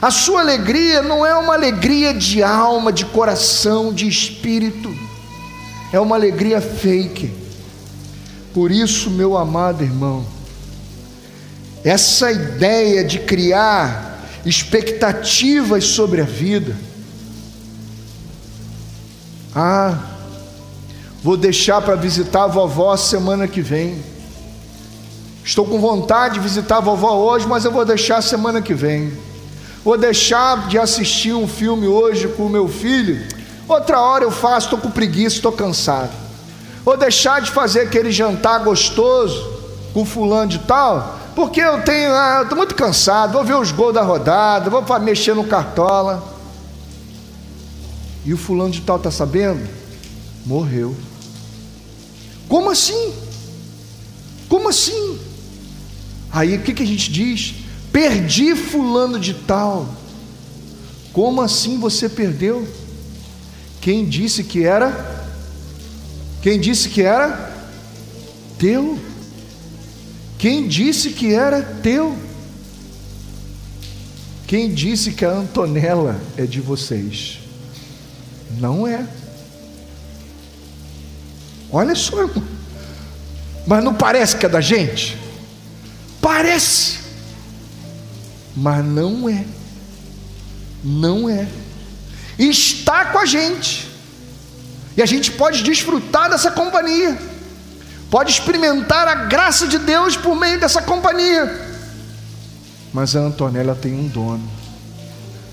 [0.00, 4.94] A sua alegria não é uma alegria de alma, de coração, de espírito.
[5.92, 7.32] É uma alegria fake.
[8.52, 10.24] Por isso, meu amado irmão,
[11.82, 14.13] essa ideia de criar
[14.44, 16.76] expectativas sobre a vida.
[19.54, 19.98] Ah,
[21.22, 24.02] vou deixar para visitar a vovó semana que vem.
[25.44, 29.12] Estou com vontade de visitar a vovó hoje, mas eu vou deixar semana que vem.
[29.84, 33.22] Vou deixar de assistir um filme hoje com o meu filho.
[33.68, 36.10] Outra hora eu faço, estou com preguiça, estou cansado.
[36.84, 39.52] Vou deixar de fazer aquele jantar gostoso
[39.92, 43.94] com fulano de tal, porque eu tenho, ah, estou muito cansado, vou ver os gols
[43.94, 46.22] da rodada, vou mexer no cartola.
[48.24, 49.68] E o fulano de tal está sabendo?
[50.46, 50.96] Morreu.
[52.48, 53.12] Como assim?
[54.48, 55.18] Como assim?
[56.32, 57.54] Aí o que, que a gente diz?
[57.92, 59.88] Perdi fulano de tal.
[61.12, 62.66] Como assim você perdeu?
[63.80, 65.28] Quem disse que era?
[66.42, 67.52] Quem disse que era?
[68.58, 68.98] Teu.
[70.44, 72.14] Quem disse que era teu?
[74.46, 77.38] Quem disse que a Antonella é de vocês?
[78.58, 79.06] Não é.
[81.72, 82.44] Olha só, irmão.
[83.66, 85.16] Mas não parece que é da gente?
[86.20, 86.98] Parece.
[88.54, 89.46] Mas não é.
[90.84, 91.48] Não é.
[92.38, 93.88] Está com a gente.
[94.94, 97.18] E a gente pode desfrutar dessa companhia.
[98.14, 101.52] Pode experimentar a graça de Deus por meio dessa companhia.
[102.92, 104.48] Mas a Antonella tem um dono.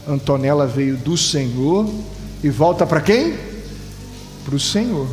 [0.07, 1.89] Antonella veio do Senhor
[2.43, 3.35] e volta para quem?
[4.45, 5.07] Para o Senhor.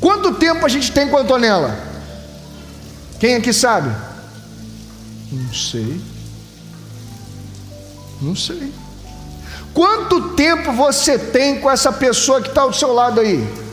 [0.00, 1.76] Quanto tempo a gente tem com a Antonella?
[3.18, 3.90] Quem aqui sabe?
[5.32, 6.00] Não sei.
[8.22, 8.72] Não sei.
[9.74, 13.63] Quanto tempo você tem com essa pessoa que está ao seu lado aí?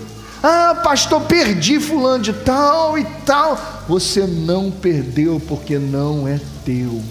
[0.44, 3.84] Ah, pastor, perdi fulano de tal e tal.
[3.88, 7.02] Você não perdeu porque não é teu,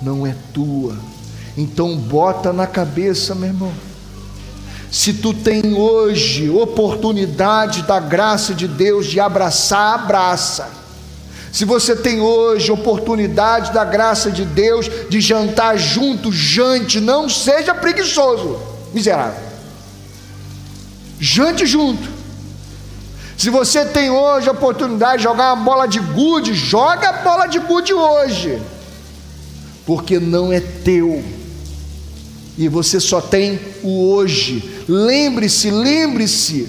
[0.00, 0.96] não é tua.
[1.56, 3.72] Então bota na cabeça, meu irmão.
[4.90, 10.70] Se tu tem hoje oportunidade da graça de Deus de abraçar, abraça.
[11.52, 17.74] Se você tem hoje oportunidade da graça de Deus de jantar junto, jante, não seja
[17.74, 18.58] preguiçoso,
[18.92, 19.45] miserável.
[21.18, 22.08] Jante junto.
[23.36, 27.46] Se você tem hoje a oportunidade de jogar uma bola de gude, joga a bola
[27.46, 28.60] de gude hoje,
[29.84, 31.22] porque não é teu,
[32.56, 34.84] e você só tem o hoje.
[34.88, 36.68] Lembre-se, lembre-se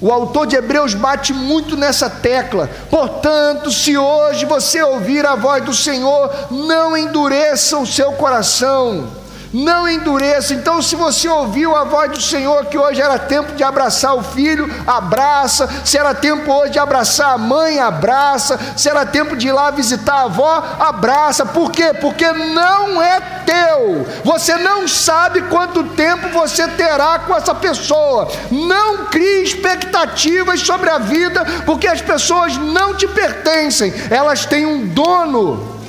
[0.00, 2.68] o autor de Hebreus bate muito nessa tecla.
[2.90, 9.21] Portanto, se hoje você ouvir a voz do Senhor, não endureça o seu coração
[9.52, 10.54] não endureça.
[10.54, 14.22] Então, se você ouviu a voz do Senhor que hoje era tempo de abraçar o
[14.22, 15.68] filho, abraça.
[15.84, 18.58] Se era tempo hoje de abraçar a mãe, abraça.
[18.76, 21.44] Se era tempo de ir lá visitar a avó, abraça.
[21.44, 21.92] Por quê?
[22.00, 24.06] Porque não é teu.
[24.24, 28.28] Você não sabe quanto tempo você terá com essa pessoa.
[28.50, 33.92] Não crie expectativas sobre a vida, porque as pessoas não te pertencem.
[34.10, 35.80] Elas têm um dono.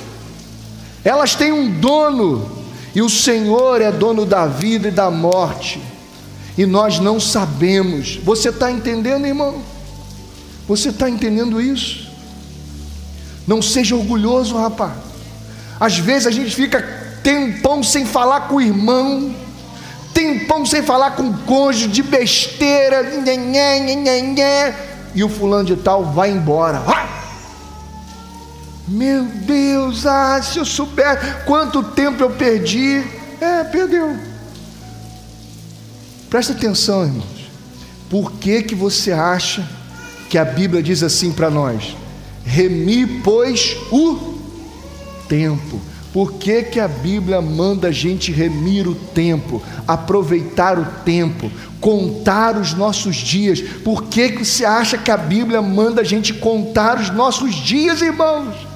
[1.04, 2.53] Elas têm um dono
[2.94, 5.82] e o Senhor é dono da vida e da morte,
[6.56, 8.16] e nós não sabemos.
[8.22, 9.60] Você está entendendo, irmão?
[10.68, 12.08] Você está entendendo isso?
[13.46, 14.92] Não seja orgulhoso, rapaz.
[15.80, 16.80] Às vezes a gente fica
[17.22, 19.34] tempão sem falar com o irmão,
[20.14, 23.02] tempão sem falar com o cônjuge de besteira,
[25.14, 26.82] e o fulano de tal vai embora.
[26.86, 27.23] Ah!
[28.86, 33.02] Meu Deus, ah, se eu souber quanto tempo eu perdi.
[33.40, 34.16] É, perdeu.
[36.28, 37.50] Presta atenção, irmãos.
[38.10, 39.66] Por que, que você acha
[40.28, 41.96] que a Bíblia diz assim para nós?
[42.44, 44.38] Remi, pois, o
[45.28, 45.80] tempo.
[46.12, 52.56] Por que, que a Bíblia manda a gente remir o tempo, aproveitar o tempo, contar
[52.56, 53.60] os nossos dias?
[53.60, 58.00] Por que, que você acha que a Bíblia manda a gente contar os nossos dias,
[58.00, 58.73] irmãos?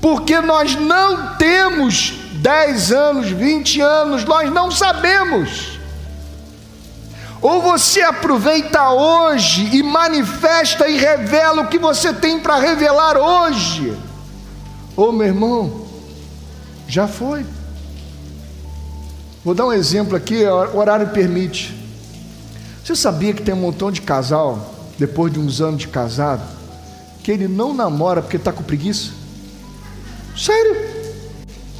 [0.00, 5.78] Porque nós não temos 10 anos, 20 anos, nós não sabemos.
[7.40, 13.96] Ou você aproveita hoje e manifesta e revela o que você tem para revelar hoje.
[14.96, 15.86] Ou meu irmão,
[16.88, 17.44] já foi.
[19.44, 21.76] Vou dar um exemplo aqui, o horário permite.
[22.84, 26.42] Você sabia que tem um montão de casal, depois de uns anos de casado,
[27.22, 29.12] que ele não namora porque está com preguiça?
[30.38, 30.98] Sério.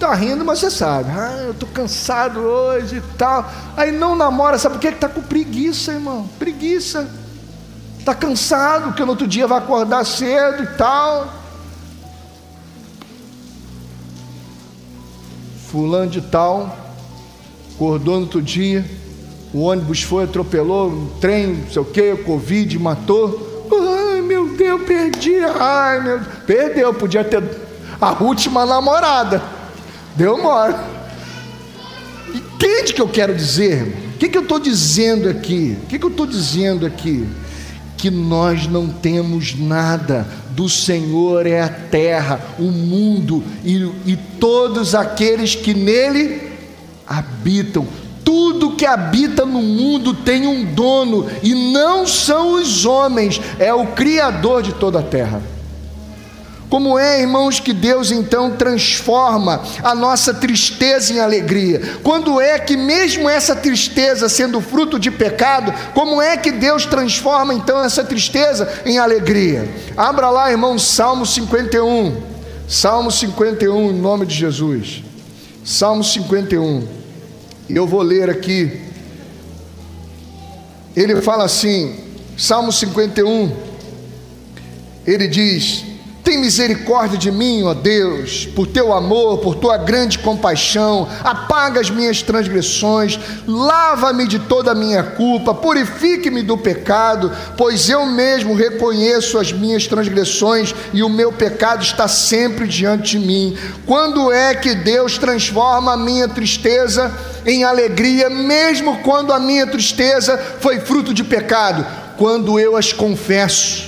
[0.00, 1.10] Tá rindo, mas você sabe.
[1.10, 3.48] Ah, eu tô cansado hoje e tal.
[3.76, 4.92] Aí não namora, sabe por quê?
[4.92, 6.28] Que tá com preguiça, irmão.
[6.38, 7.08] Preguiça.
[8.04, 11.34] Tá cansado, que no outro dia vai acordar cedo e tal.
[15.66, 16.74] Fulano de tal,
[17.74, 18.82] acordou no outro dia,
[19.52, 23.68] o ônibus foi, atropelou, um trem, não sei o que, Covid matou.
[23.70, 25.36] Ai meu Deus, perdi.
[25.60, 26.34] Ai meu Deus.
[26.46, 27.67] Perdeu, podia ter
[28.00, 29.42] a última namorada.
[30.14, 30.74] Deu mole.
[32.34, 34.12] Entende o que eu quero dizer?
[34.14, 35.76] O que, que eu estou dizendo aqui?
[35.82, 37.26] O que, que eu estou dizendo aqui?
[37.96, 44.92] Que nós não temos nada, do Senhor é a terra, o mundo e, e todos
[44.92, 46.50] aqueles que nele
[47.06, 47.86] habitam.
[48.24, 53.86] Tudo que habita no mundo tem um dono, e não são os homens, é o
[53.86, 55.40] Criador de toda a terra.
[56.68, 61.80] Como é, irmãos, que Deus então transforma a nossa tristeza em alegria?
[62.02, 67.54] Quando é que, mesmo essa tristeza sendo fruto de pecado, como é que Deus transforma
[67.54, 69.66] então essa tristeza em alegria?
[69.96, 72.22] Abra lá, irmão, Salmo 51.
[72.68, 75.02] Salmo 51, em nome de Jesus.
[75.64, 76.86] Salmo 51.
[77.70, 78.82] Eu vou ler aqui.
[80.94, 81.98] Ele fala assim,
[82.36, 83.56] Salmo 51.
[85.06, 85.87] Ele diz:
[86.28, 91.08] tem misericórdia de mim, ó Deus, por teu amor, por tua grande compaixão.
[91.24, 98.04] Apaga as minhas transgressões, lava-me de toda a minha culpa, purifique-me do pecado, pois eu
[98.04, 103.56] mesmo reconheço as minhas transgressões e o meu pecado está sempre diante de mim.
[103.86, 107.10] Quando é que Deus transforma a minha tristeza
[107.46, 111.86] em alegria, mesmo quando a minha tristeza foi fruto de pecado?
[112.18, 113.87] Quando eu as confesso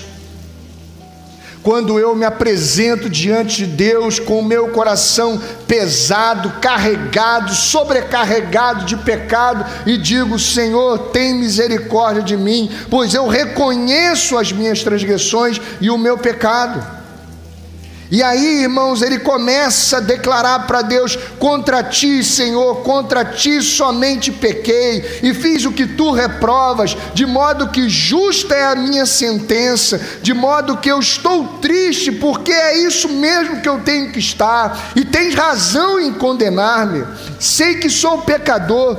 [1.63, 8.97] quando eu me apresento diante de Deus com o meu coração pesado, carregado, sobrecarregado de
[8.97, 15.91] pecado e digo: Senhor, tem misericórdia de mim, pois eu reconheço as minhas transgressões e
[15.91, 17.00] o meu pecado.
[18.11, 24.33] E aí, irmãos, ele começa a declarar para Deus: contra ti, Senhor, contra ti somente
[24.33, 30.01] pequei e fiz o que tu reprovas, de modo que justa é a minha sentença,
[30.23, 34.91] de modo que eu estou triste, porque é isso mesmo que eu tenho que estar,
[34.97, 37.05] e tens razão em condenar-me.
[37.39, 38.99] Sei que sou pecador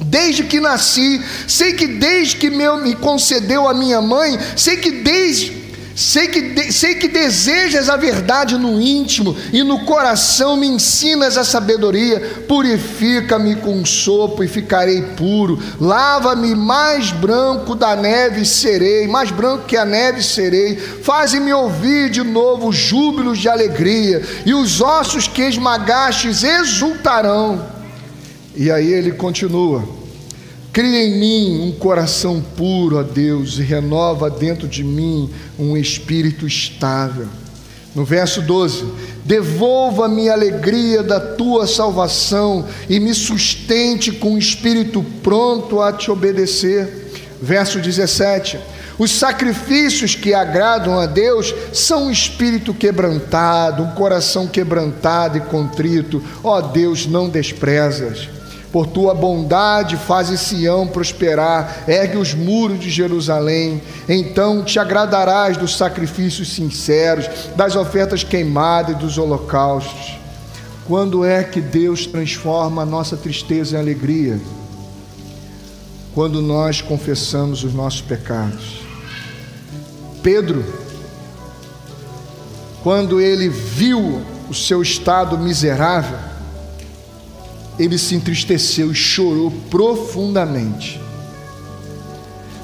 [0.00, 4.90] desde que nasci, sei que desde que meu, me concedeu a minha mãe, sei que
[4.90, 5.59] desde
[6.00, 11.44] Sei que, sei que desejas a verdade no íntimo e no coração me ensinas a
[11.44, 12.18] sabedoria.
[12.48, 15.62] Purifica-me com sopro e ficarei puro.
[15.78, 20.74] Lava-me mais branco da neve serei, mais branco que a neve serei.
[20.74, 27.62] Faze-me ouvir de novo júbilos de alegria, e os ossos que esmagastes exultarão.
[28.56, 29.99] E aí ele continua
[30.72, 36.46] Cria em mim um coração puro, ó Deus, e renova dentro de mim um espírito
[36.46, 37.26] estável.
[37.92, 38.84] No verso 12:
[39.24, 46.08] Devolva-me a alegria da tua salvação e me sustente com um espírito pronto a te
[46.08, 47.10] obedecer.
[47.42, 48.60] Verso 17:
[48.96, 56.22] Os sacrifícios que agradam a Deus são um espírito quebrantado, um coração quebrantado e contrito.
[56.44, 58.39] Ó Deus, não desprezas.
[58.72, 63.82] Por tua bondade fazes Sião prosperar, ergue os muros de Jerusalém.
[64.08, 70.18] Então te agradarás dos sacrifícios sinceros, das ofertas queimadas e dos holocaustos.
[70.86, 74.40] Quando é que Deus transforma a nossa tristeza em alegria?
[76.14, 78.80] Quando nós confessamos os nossos pecados.
[80.22, 80.64] Pedro,
[82.82, 86.29] quando ele viu o seu estado miserável,
[87.80, 91.00] ele se entristeceu e chorou profundamente.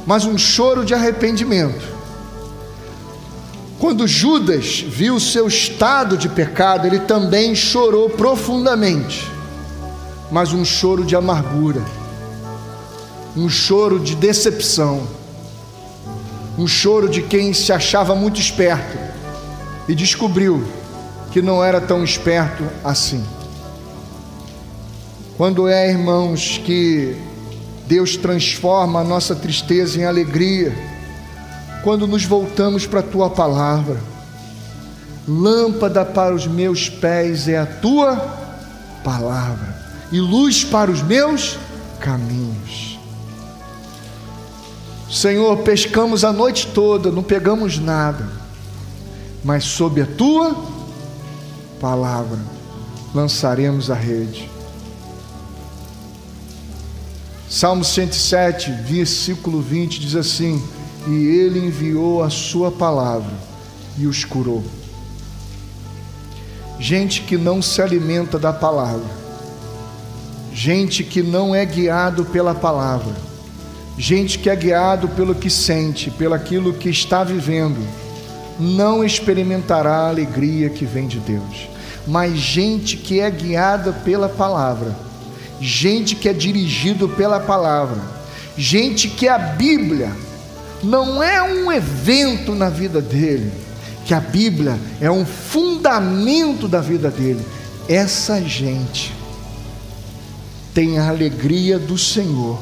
[0.06, 1.96] Mas um choro de arrependimento.
[3.78, 9.26] Quando Judas viu o seu estado de pecado, ele também chorou profundamente,
[10.30, 11.82] mas um choro de amargura,
[13.34, 15.06] um choro de decepção,
[16.58, 18.98] um choro de quem se achava muito esperto
[19.88, 20.66] e descobriu
[21.32, 23.24] que não era tão esperto assim.
[25.36, 27.14] Quando é, irmãos, que
[27.86, 30.74] Deus transforma a nossa tristeza em alegria,
[31.84, 34.00] quando nos voltamos para a tua palavra.
[35.28, 38.16] Lâmpada para os meus pés é a tua
[39.04, 39.76] palavra,
[40.10, 41.58] e luz para os meus
[42.00, 42.98] caminhos.
[45.10, 48.28] Senhor, pescamos a noite toda, não pegamos nada,
[49.44, 50.56] mas sob a tua
[51.80, 52.38] palavra
[53.14, 54.55] lançaremos a rede.
[57.48, 60.60] Salmo 107, versículo 20 diz assim:
[61.06, 63.32] E ele enviou a sua palavra
[63.96, 64.64] e os curou.
[66.78, 69.06] Gente que não se alimenta da palavra,
[70.52, 73.14] gente que não é guiado pela palavra,
[73.96, 77.78] gente que é guiado pelo que sente, pelo aquilo que está vivendo,
[78.58, 81.68] não experimentará a alegria que vem de Deus.
[82.06, 85.05] Mas gente que é guiada pela palavra,
[85.60, 88.00] gente que é dirigido pela palavra,
[88.56, 90.12] gente que a Bíblia
[90.82, 93.52] não é um evento na vida dele,
[94.04, 97.44] que a Bíblia é um fundamento da vida dele.
[97.88, 99.12] Essa gente
[100.74, 102.58] tem a alegria do Senhor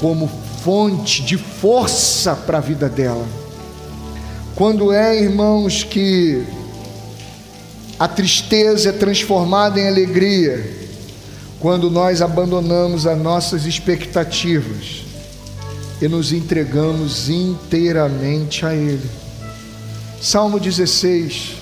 [0.00, 0.30] como
[0.62, 3.26] fonte de força para a vida dela.
[4.54, 6.44] Quando é, irmãos, que
[7.98, 10.83] a tristeza é transformada em alegria,
[11.64, 15.02] quando nós abandonamos as nossas expectativas
[15.98, 19.08] e nos entregamos inteiramente a Ele.
[20.20, 21.54] Salmo 16,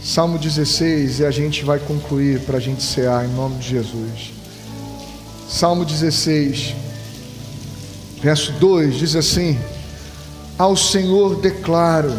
[0.00, 4.32] Salmo 16, e a gente vai concluir para a gente cear em nome de Jesus.
[5.48, 6.72] Salmo 16,
[8.22, 9.58] verso 2 diz assim:
[10.56, 12.14] Ao Senhor declaro,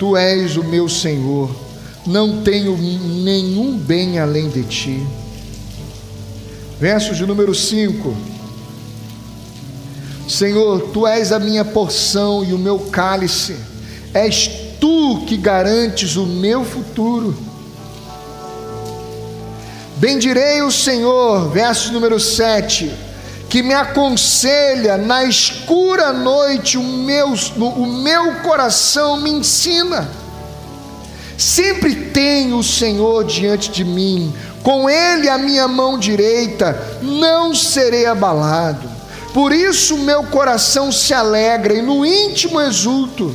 [0.00, 1.65] Tu és o meu Senhor,
[2.06, 5.06] não tenho nenhum bem além de Ti.
[6.78, 8.16] Verso de número 5:
[10.28, 13.56] Senhor, Tu és a minha porção e o meu cálice,
[14.12, 14.50] és
[14.80, 17.36] Tu que garantes o meu futuro.
[19.96, 22.92] Bendirei o Senhor, verso número 7,
[23.48, 30.25] que me aconselha na escura noite, o meu, o meu coração me ensina.
[31.36, 34.32] Sempre tenho o Senhor diante de mim,
[34.62, 38.88] com Ele a minha mão direita, não serei abalado.
[39.34, 43.34] Por isso meu coração se alegra e no íntimo exulto.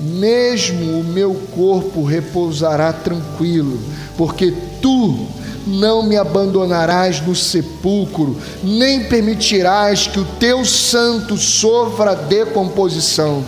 [0.00, 3.78] Mesmo o meu corpo repousará tranquilo,
[4.16, 5.28] porque tu
[5.66, 13.44] não me abandonarás no sepulcro, nem permitirás que o teu santo sofra decomposição.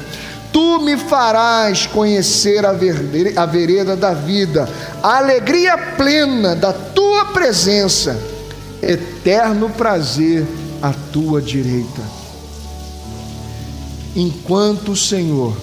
[0.57, 2.73] Tu me farás conhecer a
[3.45, 4.67] vereda da vida,
[5.03, 8.19] a alegria plena da tua presença,
[8.81, 10.47] eterno prazer
[10.81, 12.01] à tua direita.
[14.17, 15.55] Enquanto o Senhor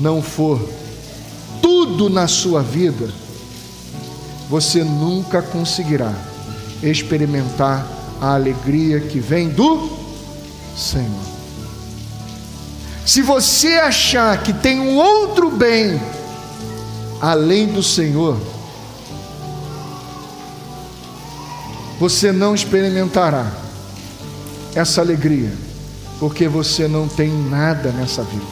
[0.00, 0.60] não for
[1.62, 3.08] tudo na sua vida,
[4.48, 6.12] você nunca conseguirá
[6.82, 7.86] experimentar
[8.20, 9.96] a alegria que vem do
[10.76, 11.29] Senhor.
[13.04, 16.00] Se você achar que tem um outro bem
[17.20, 18.38] além do Senhor,
[21.98, 23.52] você não experimentará
[24.74, 25.52] essa alegria,
[26.18, 28.46] porque você não tem nada nessa vida.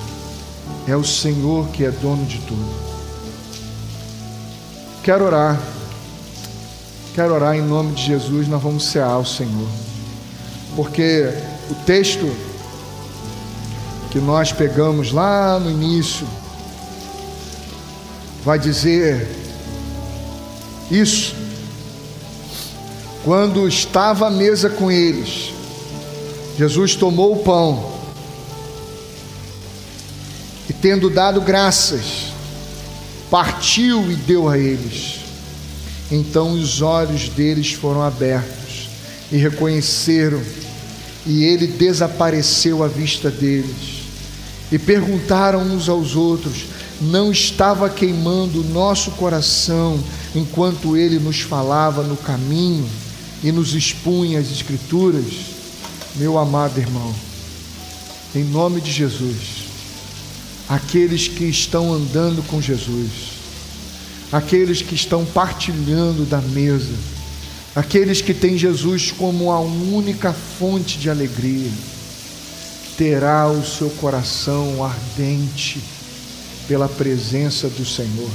[0.87, 2.89] É o Senhor que é dono de tudo.
[5.03, 5.59] Quero orar.
[7.15, 9.69] Quero orar em nome de Jesus, nós vamos cear ao Senhor.
[10.77, 11.33] Porque
[11.71, 12.31] o texto
[14.11, 16.27] que nós pegamos lá no início
[18.45, 19.29] vai dizer
[20.91, 21.35] isso.
[23.23, 25.53] Quando estava à mesa com eles,
[26.57, 27.93] Jesus tomou o pão
[30.71, 32.33] e, tendo dado graças,
[33.31, 35.21] partiu e deu a eles.
[36.11, 38.89] Então os olhos deles foram abertos
[39.31, 40.41] e reconheceram,
[41.27, 43.98] e ele desapareceu à vista deles.
[44.71, 46.67] E perguntaram uns aos outros:
[47.01, 50.03] Não estava queimando o nosso coração
[50.35, 52.89] enquanto ele nos falava no caminho
[53.43, 55.25] e nos expunha as Escrituras?
[56.17, 57.15] Meu amado irmão,
[58.35, 59.65] em nome de Jesus,
[60.69, 63.11] aqueles que estão andando com Jesus,
[64.33, 66.93] aqueles que estão partilhando da mesa,
[67.75, 71.71] aqueles que têm Jesus como a única fonte de alegria,
[72.99, 75.83] terá o seu coração ardente
[76.67, 78.29] pela presença do Senhor.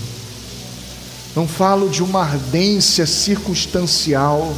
[1.36, 4.55] Não falo de uma ardência circunstancial,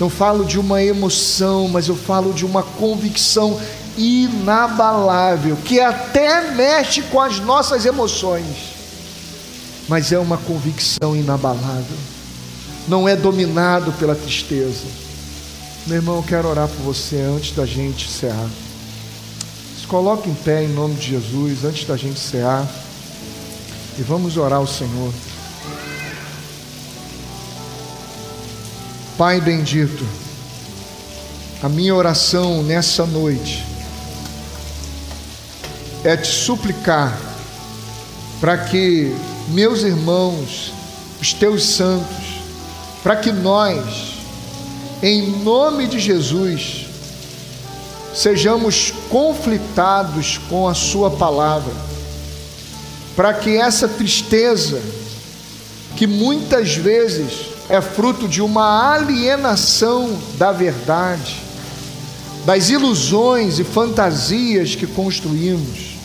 [0.00, 3.60] não falo de uma emoção, mas eu falo de uma convicção
[3.96, 8.78] inabalável, que até mexe com as nossas emoções
[9.88, 11.96] mas é uma convicção inabalável,
[12.86, 14.84] não é dominado pela tristeza.
[15.86, 18.50] Meu irmão, eu quero orar por você antes da gente encerrar.
[19.88, 22.68] Coloque em pé em nome de Jesus, antes da gente encerrar,
[23.98, 25.10] e vamos orar ao Senhor.
[29.16, 30.06] Pai bendito,
[31.62, 33.64] a minha oração nessa noite
[36.04, 37.18] é te suplicar
[38.42, 39.16] para que
[39.48, 40.70] meus irmãos,
[41.18, 42.42] os teus santos,
[43.02, 44.18] para que nós,
[45.02, 46.87] em nome de Jesus,
[48.14, 51.72] sejamos conflitados com a Sua palavra,
[53.14, 54.80] para que essa tristeza,
[55.96, 61.42] que muitas vezes é fruto de uma alienação da verdade,
[62.46, 65.98] das ilusões e fantasias que construímos,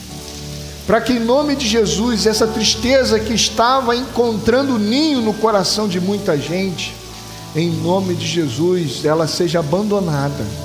[0.85, 6.01] para que em nome de Jesus essa tristeza que estava encontrando ninho no coração de
[6.01, 6.93] muita gente,
[7.55, 10.62] em nome de Jesus ela seja abandonada.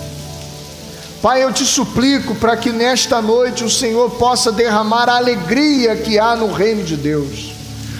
[1.20, 6.16] Pai, eu te suplico para que nesta noite o Senhor possa derramar a alegria que
[6.16, 7.52] há no reino de Deus,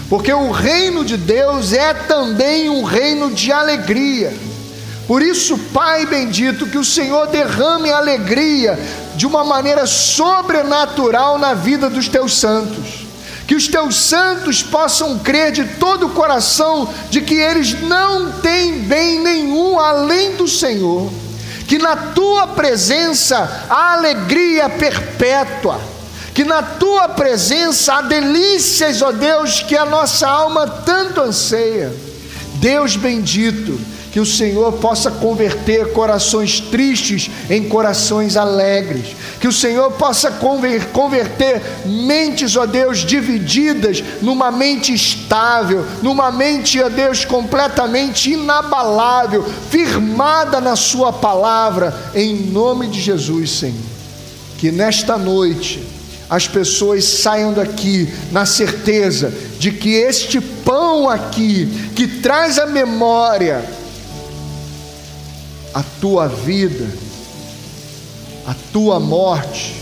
[0.09, 4.33] porque o reino de Deus é também um reino de alegria.
[5.09, 8.79] Por isso, Pai bendito, que o Senhor derrame alegria
[9.16, 13.09] de uma maneira sobrenatural na vida dos teus santos.
[13.49, 18.81] que os teus santos possam crer de todo o coração de que eles não têm
[18.81, 21.11] bem nenhum além do Senhor,
[21.69, 25.79] que na tua presença há alegria perpétua,
[26.33, 31.93] que na tua presença há delícias, ó Deus, que a nossa alma tanto anseia.
[32.55, 33.79] Deus bendito,
[34.11, 41.62] que o Senhor possa converter corações tristes em corações alegres, que o Senhor possa converter
[41.84, 50.74] mentes, ó Deus, divididas numa mente estável, numa mente, ó Deus, completamente inabalável, firmada na
[50.74, 53.76] Sua palavra, em nome de Jesus, Senhor.
[54.59, 55.86] Que nesta noite,
[56.28, 63.64] as pessoas saiam daqui na certeza de que este pão aqui, que traz a memória
[65.72, 66.86] a tua vida,
[68.49, 69.74] a tua morte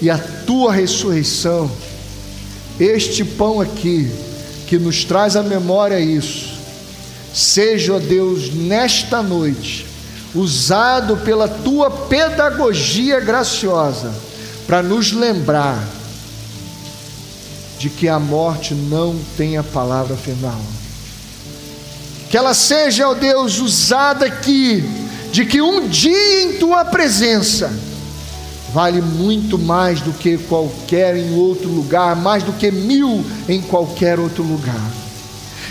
[0.00, 1.68] e a tua ressurreição.
[2.78, 4.08] Este pão aqui,
[4.68, 6.52] que nos traz à memória isso,
[7.34, 9.84] seja, ó Deus, nesta noite,
[10.32, 14.14] usado pela tua pedagogia graciosa,
[14.64, 15.84] para nos lembrar
[17.80, 20.60] de que a morte não tem a palavra final
[22.32, 24.82] que ela seja, ó Deus, usada aqui,
[25.32, 27.72] de que um dia em tua presença
[28.72, 34.20] vale muito mais do que qualquer em outro lugar, mais do que mil em qualquer
[34.20, 34.90] outro lugar.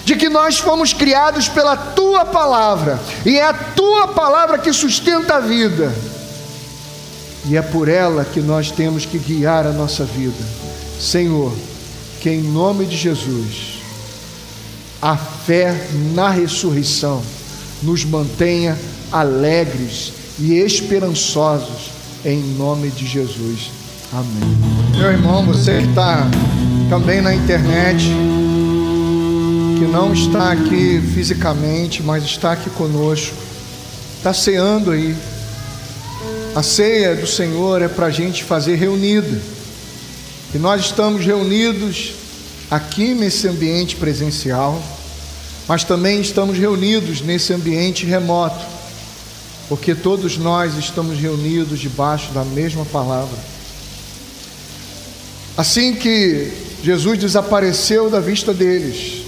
[0.04, 5.36] De que nós fomos criados pela tua palavra, e é a tua palavra que sustenta
[5.36, 5.94] a vida,
[7.46, 10.44] e é por ela que nós temos que guiar a nossa vida.
[11.00, 11.54] Senhor,
[12.20, 13.80] que em nome de Jesus,
[15.00, 17.22] a fé na ressurreição
[17.82, 18.78] nos mantenha
[19.12, 21.92] alegres e esperançosos
[22.24, 23.72] em nome de Jesus.
[24.14, 24.58] Amém.
[24.98, 26.30] Meu irmão, você que está
[26.90, 28.06] também na internet,
[29.80, 33.36] que não está aqui fisicamente, mas está aqui conosco,
[34.18, 35.16] está ceando aí.
[36.54, 39.42] A ceia do Senhor é para a gente fazer reunida.
[40.54, 42.14] E nós estamos reunidos
[42.70, 44.82] aqui nesse ambiente presencial,
[45.68, 48.66] mas também estamos reunidos nesse ambiente remoto,
[49.68, 53.38] porque todos nós estamos reunidos debaixo da mesma palavra.
[55.58, 56.52] Assim que
[56.84, 59.24] Jesus desapareceu da vista deles,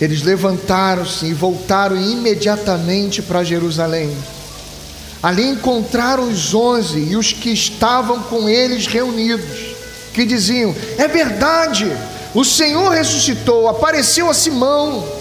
[0.00, 4.16] eles levantaram-se e voltaram imediatamente para Jerusalém.
[5.22, 9.74] Ali encontraram os onze e os que estavam com eles reunidos,
[10.14, 11.90] que diziam: É verdade,
[12.32, 15.17] o Senhor ressuscitou, apareceu a Simão.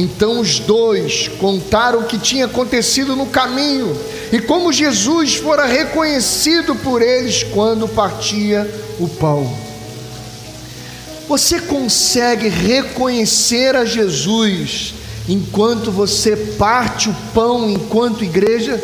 [0.00, 3.94] Então os dois contaram o que tinha acontecido no caminho
[4.32, 8.66] e como Jesus fora reconhecido por eles quando partia
[8.98, 9.54] o pão.
[11.28, 14.94] Você consegue reconhecer a Jesus
[15.28, 18.82] enquanto você parte o pão enquanto igreja?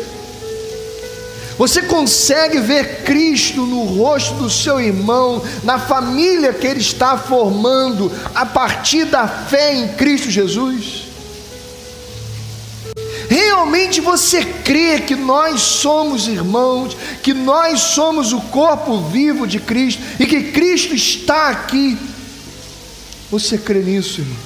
[1.57, 8.11] Você consegue ver Cristo no rosto do seu irmão, na família que ele está formando,
[8.35, 11.06] a partir da fé em Cristo Jesus?
[13.57, 19.99] Realmente você crê que nós somos irmãos, que nós somos o corpo vivo de Cristo
[20.19, 21.97] e que Cristo está aqui?
[23.31, 24.37] Você crê nisso, irmão?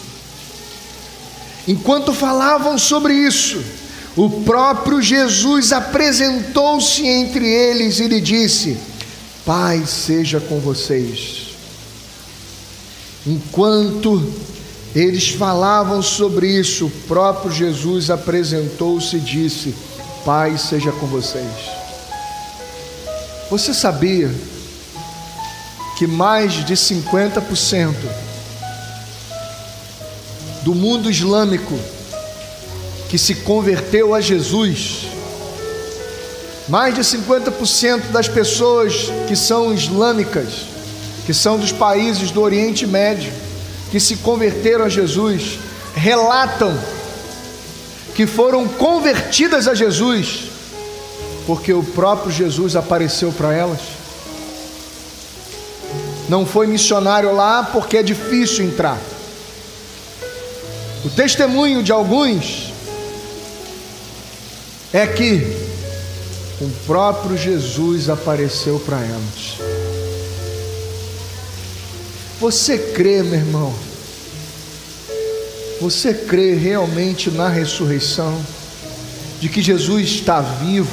[1.67, 3.61] Enquanto falavam sobre isso,
[4.15, 8.77] o próprio Jesus apresentou-se entre eles e lhe disse:
[9.45, 11.49] Pai seja com vocês.
[13.27, 14.25] Enquanto
[14.93, 19.73] eles falavam sobre isso, o próprio Jesus apresentou-se e disse:
[20.25, 21.45] Pai seja com vocês.
[23.49, 24.29] Você sabia
[25.97, 27.93] que mais de 50%
[30.63, 31.77] do mundo islâmico
[33.09, 35.07] que se converteu a Jesus,
[36.67, 40.65] mais de 50% das pessoas que são islâmicas,
[41.25, 43.31] que são dos países do Oriente Médio,
[43.91, 45.59] que se converteram a Jesus,
[45.93, 46.73] relatam
[48.15, 50.45] que foram convertidas a Jesus,
[51.45, 53.79] porque o próprio Jesus apareceu para elas.
[56.29, 58.97] Não foi missionário lá porque é difícil entrar.
[61.03, 62.71] O testemunho de alguns
[64.93, 65.57] é que
[66.61, 69.80] o próprio Jesus apareceu para elas.
[72.41, 73.71] Você crê, meu irmão?
[75.79, 78.43] Você crê realmente na ressurreição?
[79.39, 80.89] De que Jesus está vivo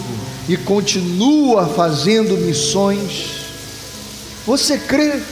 [0.47, 3.47] e continua fazendo missões?
[4.47, 5.23] Você crê?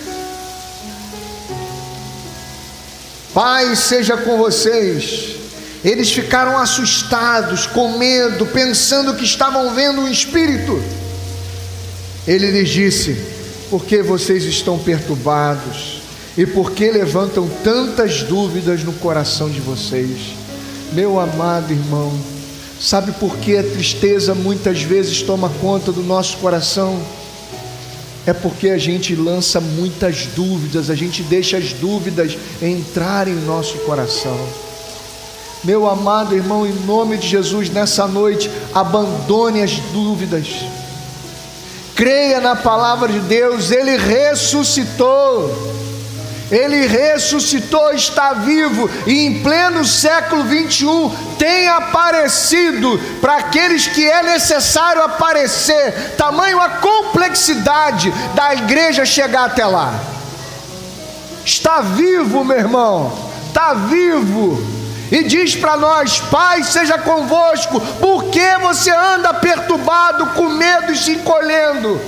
[3.35, 5.37] Pai seja com vocês.
[5.85, 10.83] Eles ficaram assustados, com medo, pensando que estavam vendo um espírito.
[12.27, 13.23] Ele lhes disse:
[13.69, 15.96] Por que vocês estão perturbados?
[16.37, 20.35] E por que levantam tantas dúvidas no coração de vocês?
[20.93, 22.13] Meu amado irmão,
[22.81, 27.01] sabe por que a tristeza muitas vezes toma conta do nosso coração?
[28.27, 33.79] é porque a gente lança muitas dúvidas, a gente deixa as dúvidas entrar em nosso
[33.79, 34.37] coração.
[35.63, 40.49] Meu amado irmão, em nome de Jesus, nessa noite, abandone as dúvidas,
[41.95, 45.76] creia na palavra de Deus, Ele ressuscitou.
[46.51, 54.23] Ele ressuscitou, está vivo e em pleno século 21 tem aparecido para aqueles que é
[54.23, 56.15] necessário aparecer.
[56.17, 59.99] Tamanho a complexidade da igreja chegar até lá.
[61.45, 64.77] Está vivo, meu irmão, está vivo.
[65.11, 70.97] E diz para nós: Pai, seja convosco, por que você anda perturbado, com medo e
[70.97, 72.01] se encolhendo?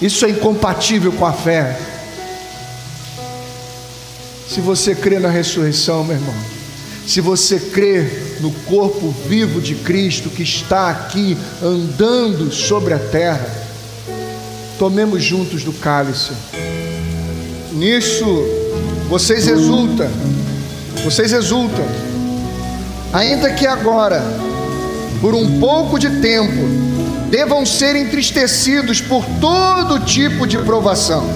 [0.00, 1.91] Isso é incompatível com a fé.
[4.52, 6.34] Se você crê na ressurreição, meu irmão,
[7.06, 8.06] se você crê
[8.38, 13.50] no corpo vivo de Cristo que está aqui andando sobre a terra,
[14.78, 16.32] tomemos juntos do cálice.
[17.72, 18.26] Nisso
[19.08, 20.10] vocês exultam,
[21.02, 21.86] vocês exultam,
[23.10, 24.22] ainda que agora,
[25.22, 26.68] por um pouco de tempo,
[27.30, 31.26] devam ser entristecidos por todo tipo de provação.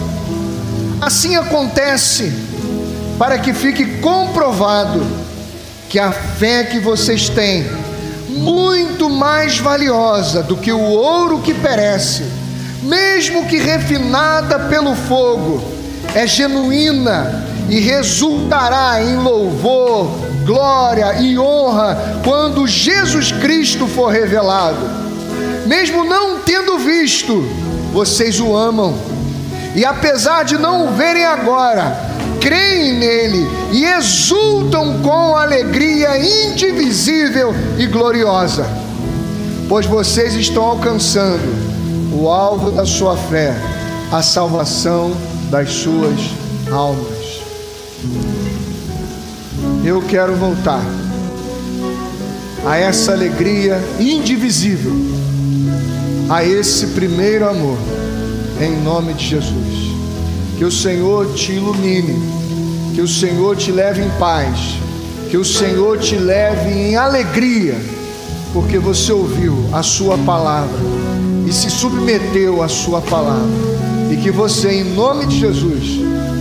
[1.01, 2.46] Assim acontece
[3.19, 5.05] para que fique comprovado
[5.89, 7.67] que a fé que vocês têm,
[8.29, 12.25] muito mais valiosa do que o ouro que perece,
[12.83, 15.63] mesmo que refinada pelo fogo,
[16.15, 20.11] é genuína e resultará em louvor,
[20.45, 25.07] glória e honra quando Jesus Cristo for revelado.
[25.67, 27.43] Mesmo não tendo visto,
[27.93, 28.95] vocês o amam,
[29.75, 31.99] e apesar de não o verem agora,
[32.47, 38.65] creem nele e exultam com alegria indivisível e gloriosa,
[39.69, 41.43] pois vocês estão alcançando
[42.15, 43.53] o alvo da sua fé,
[44.13, 45.13] a salvação
[45.51, 46.21] das suas
[46.71, 47.43] almas.
[49.85, 50.85] Eu quero voltar
[52.65, 54.93] a essa alegria indivisível,
[56.31, 57.79] a esse primeiro amor,
[58.61, 59.66] em nome de Jesus.
[60.57, 62.17] Que o Senhor te ilumine,
[62.95, 64.79] que o Senhor te leve em paz,
[65.31, 67.77] que o Senhor te leve em alegria,
[68.53, 70.79] porque você ouviu a Sua palavra
[71.47, 73.47] e se submeteu à Sua palavra,
[74.11, 76.01] e que você, em nome de Jesus,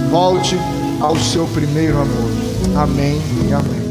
[0.10, 0.58] volte
[1.02, 2.32] ao seu primeiro amor.
[2.76, 3.85] Amém e amém.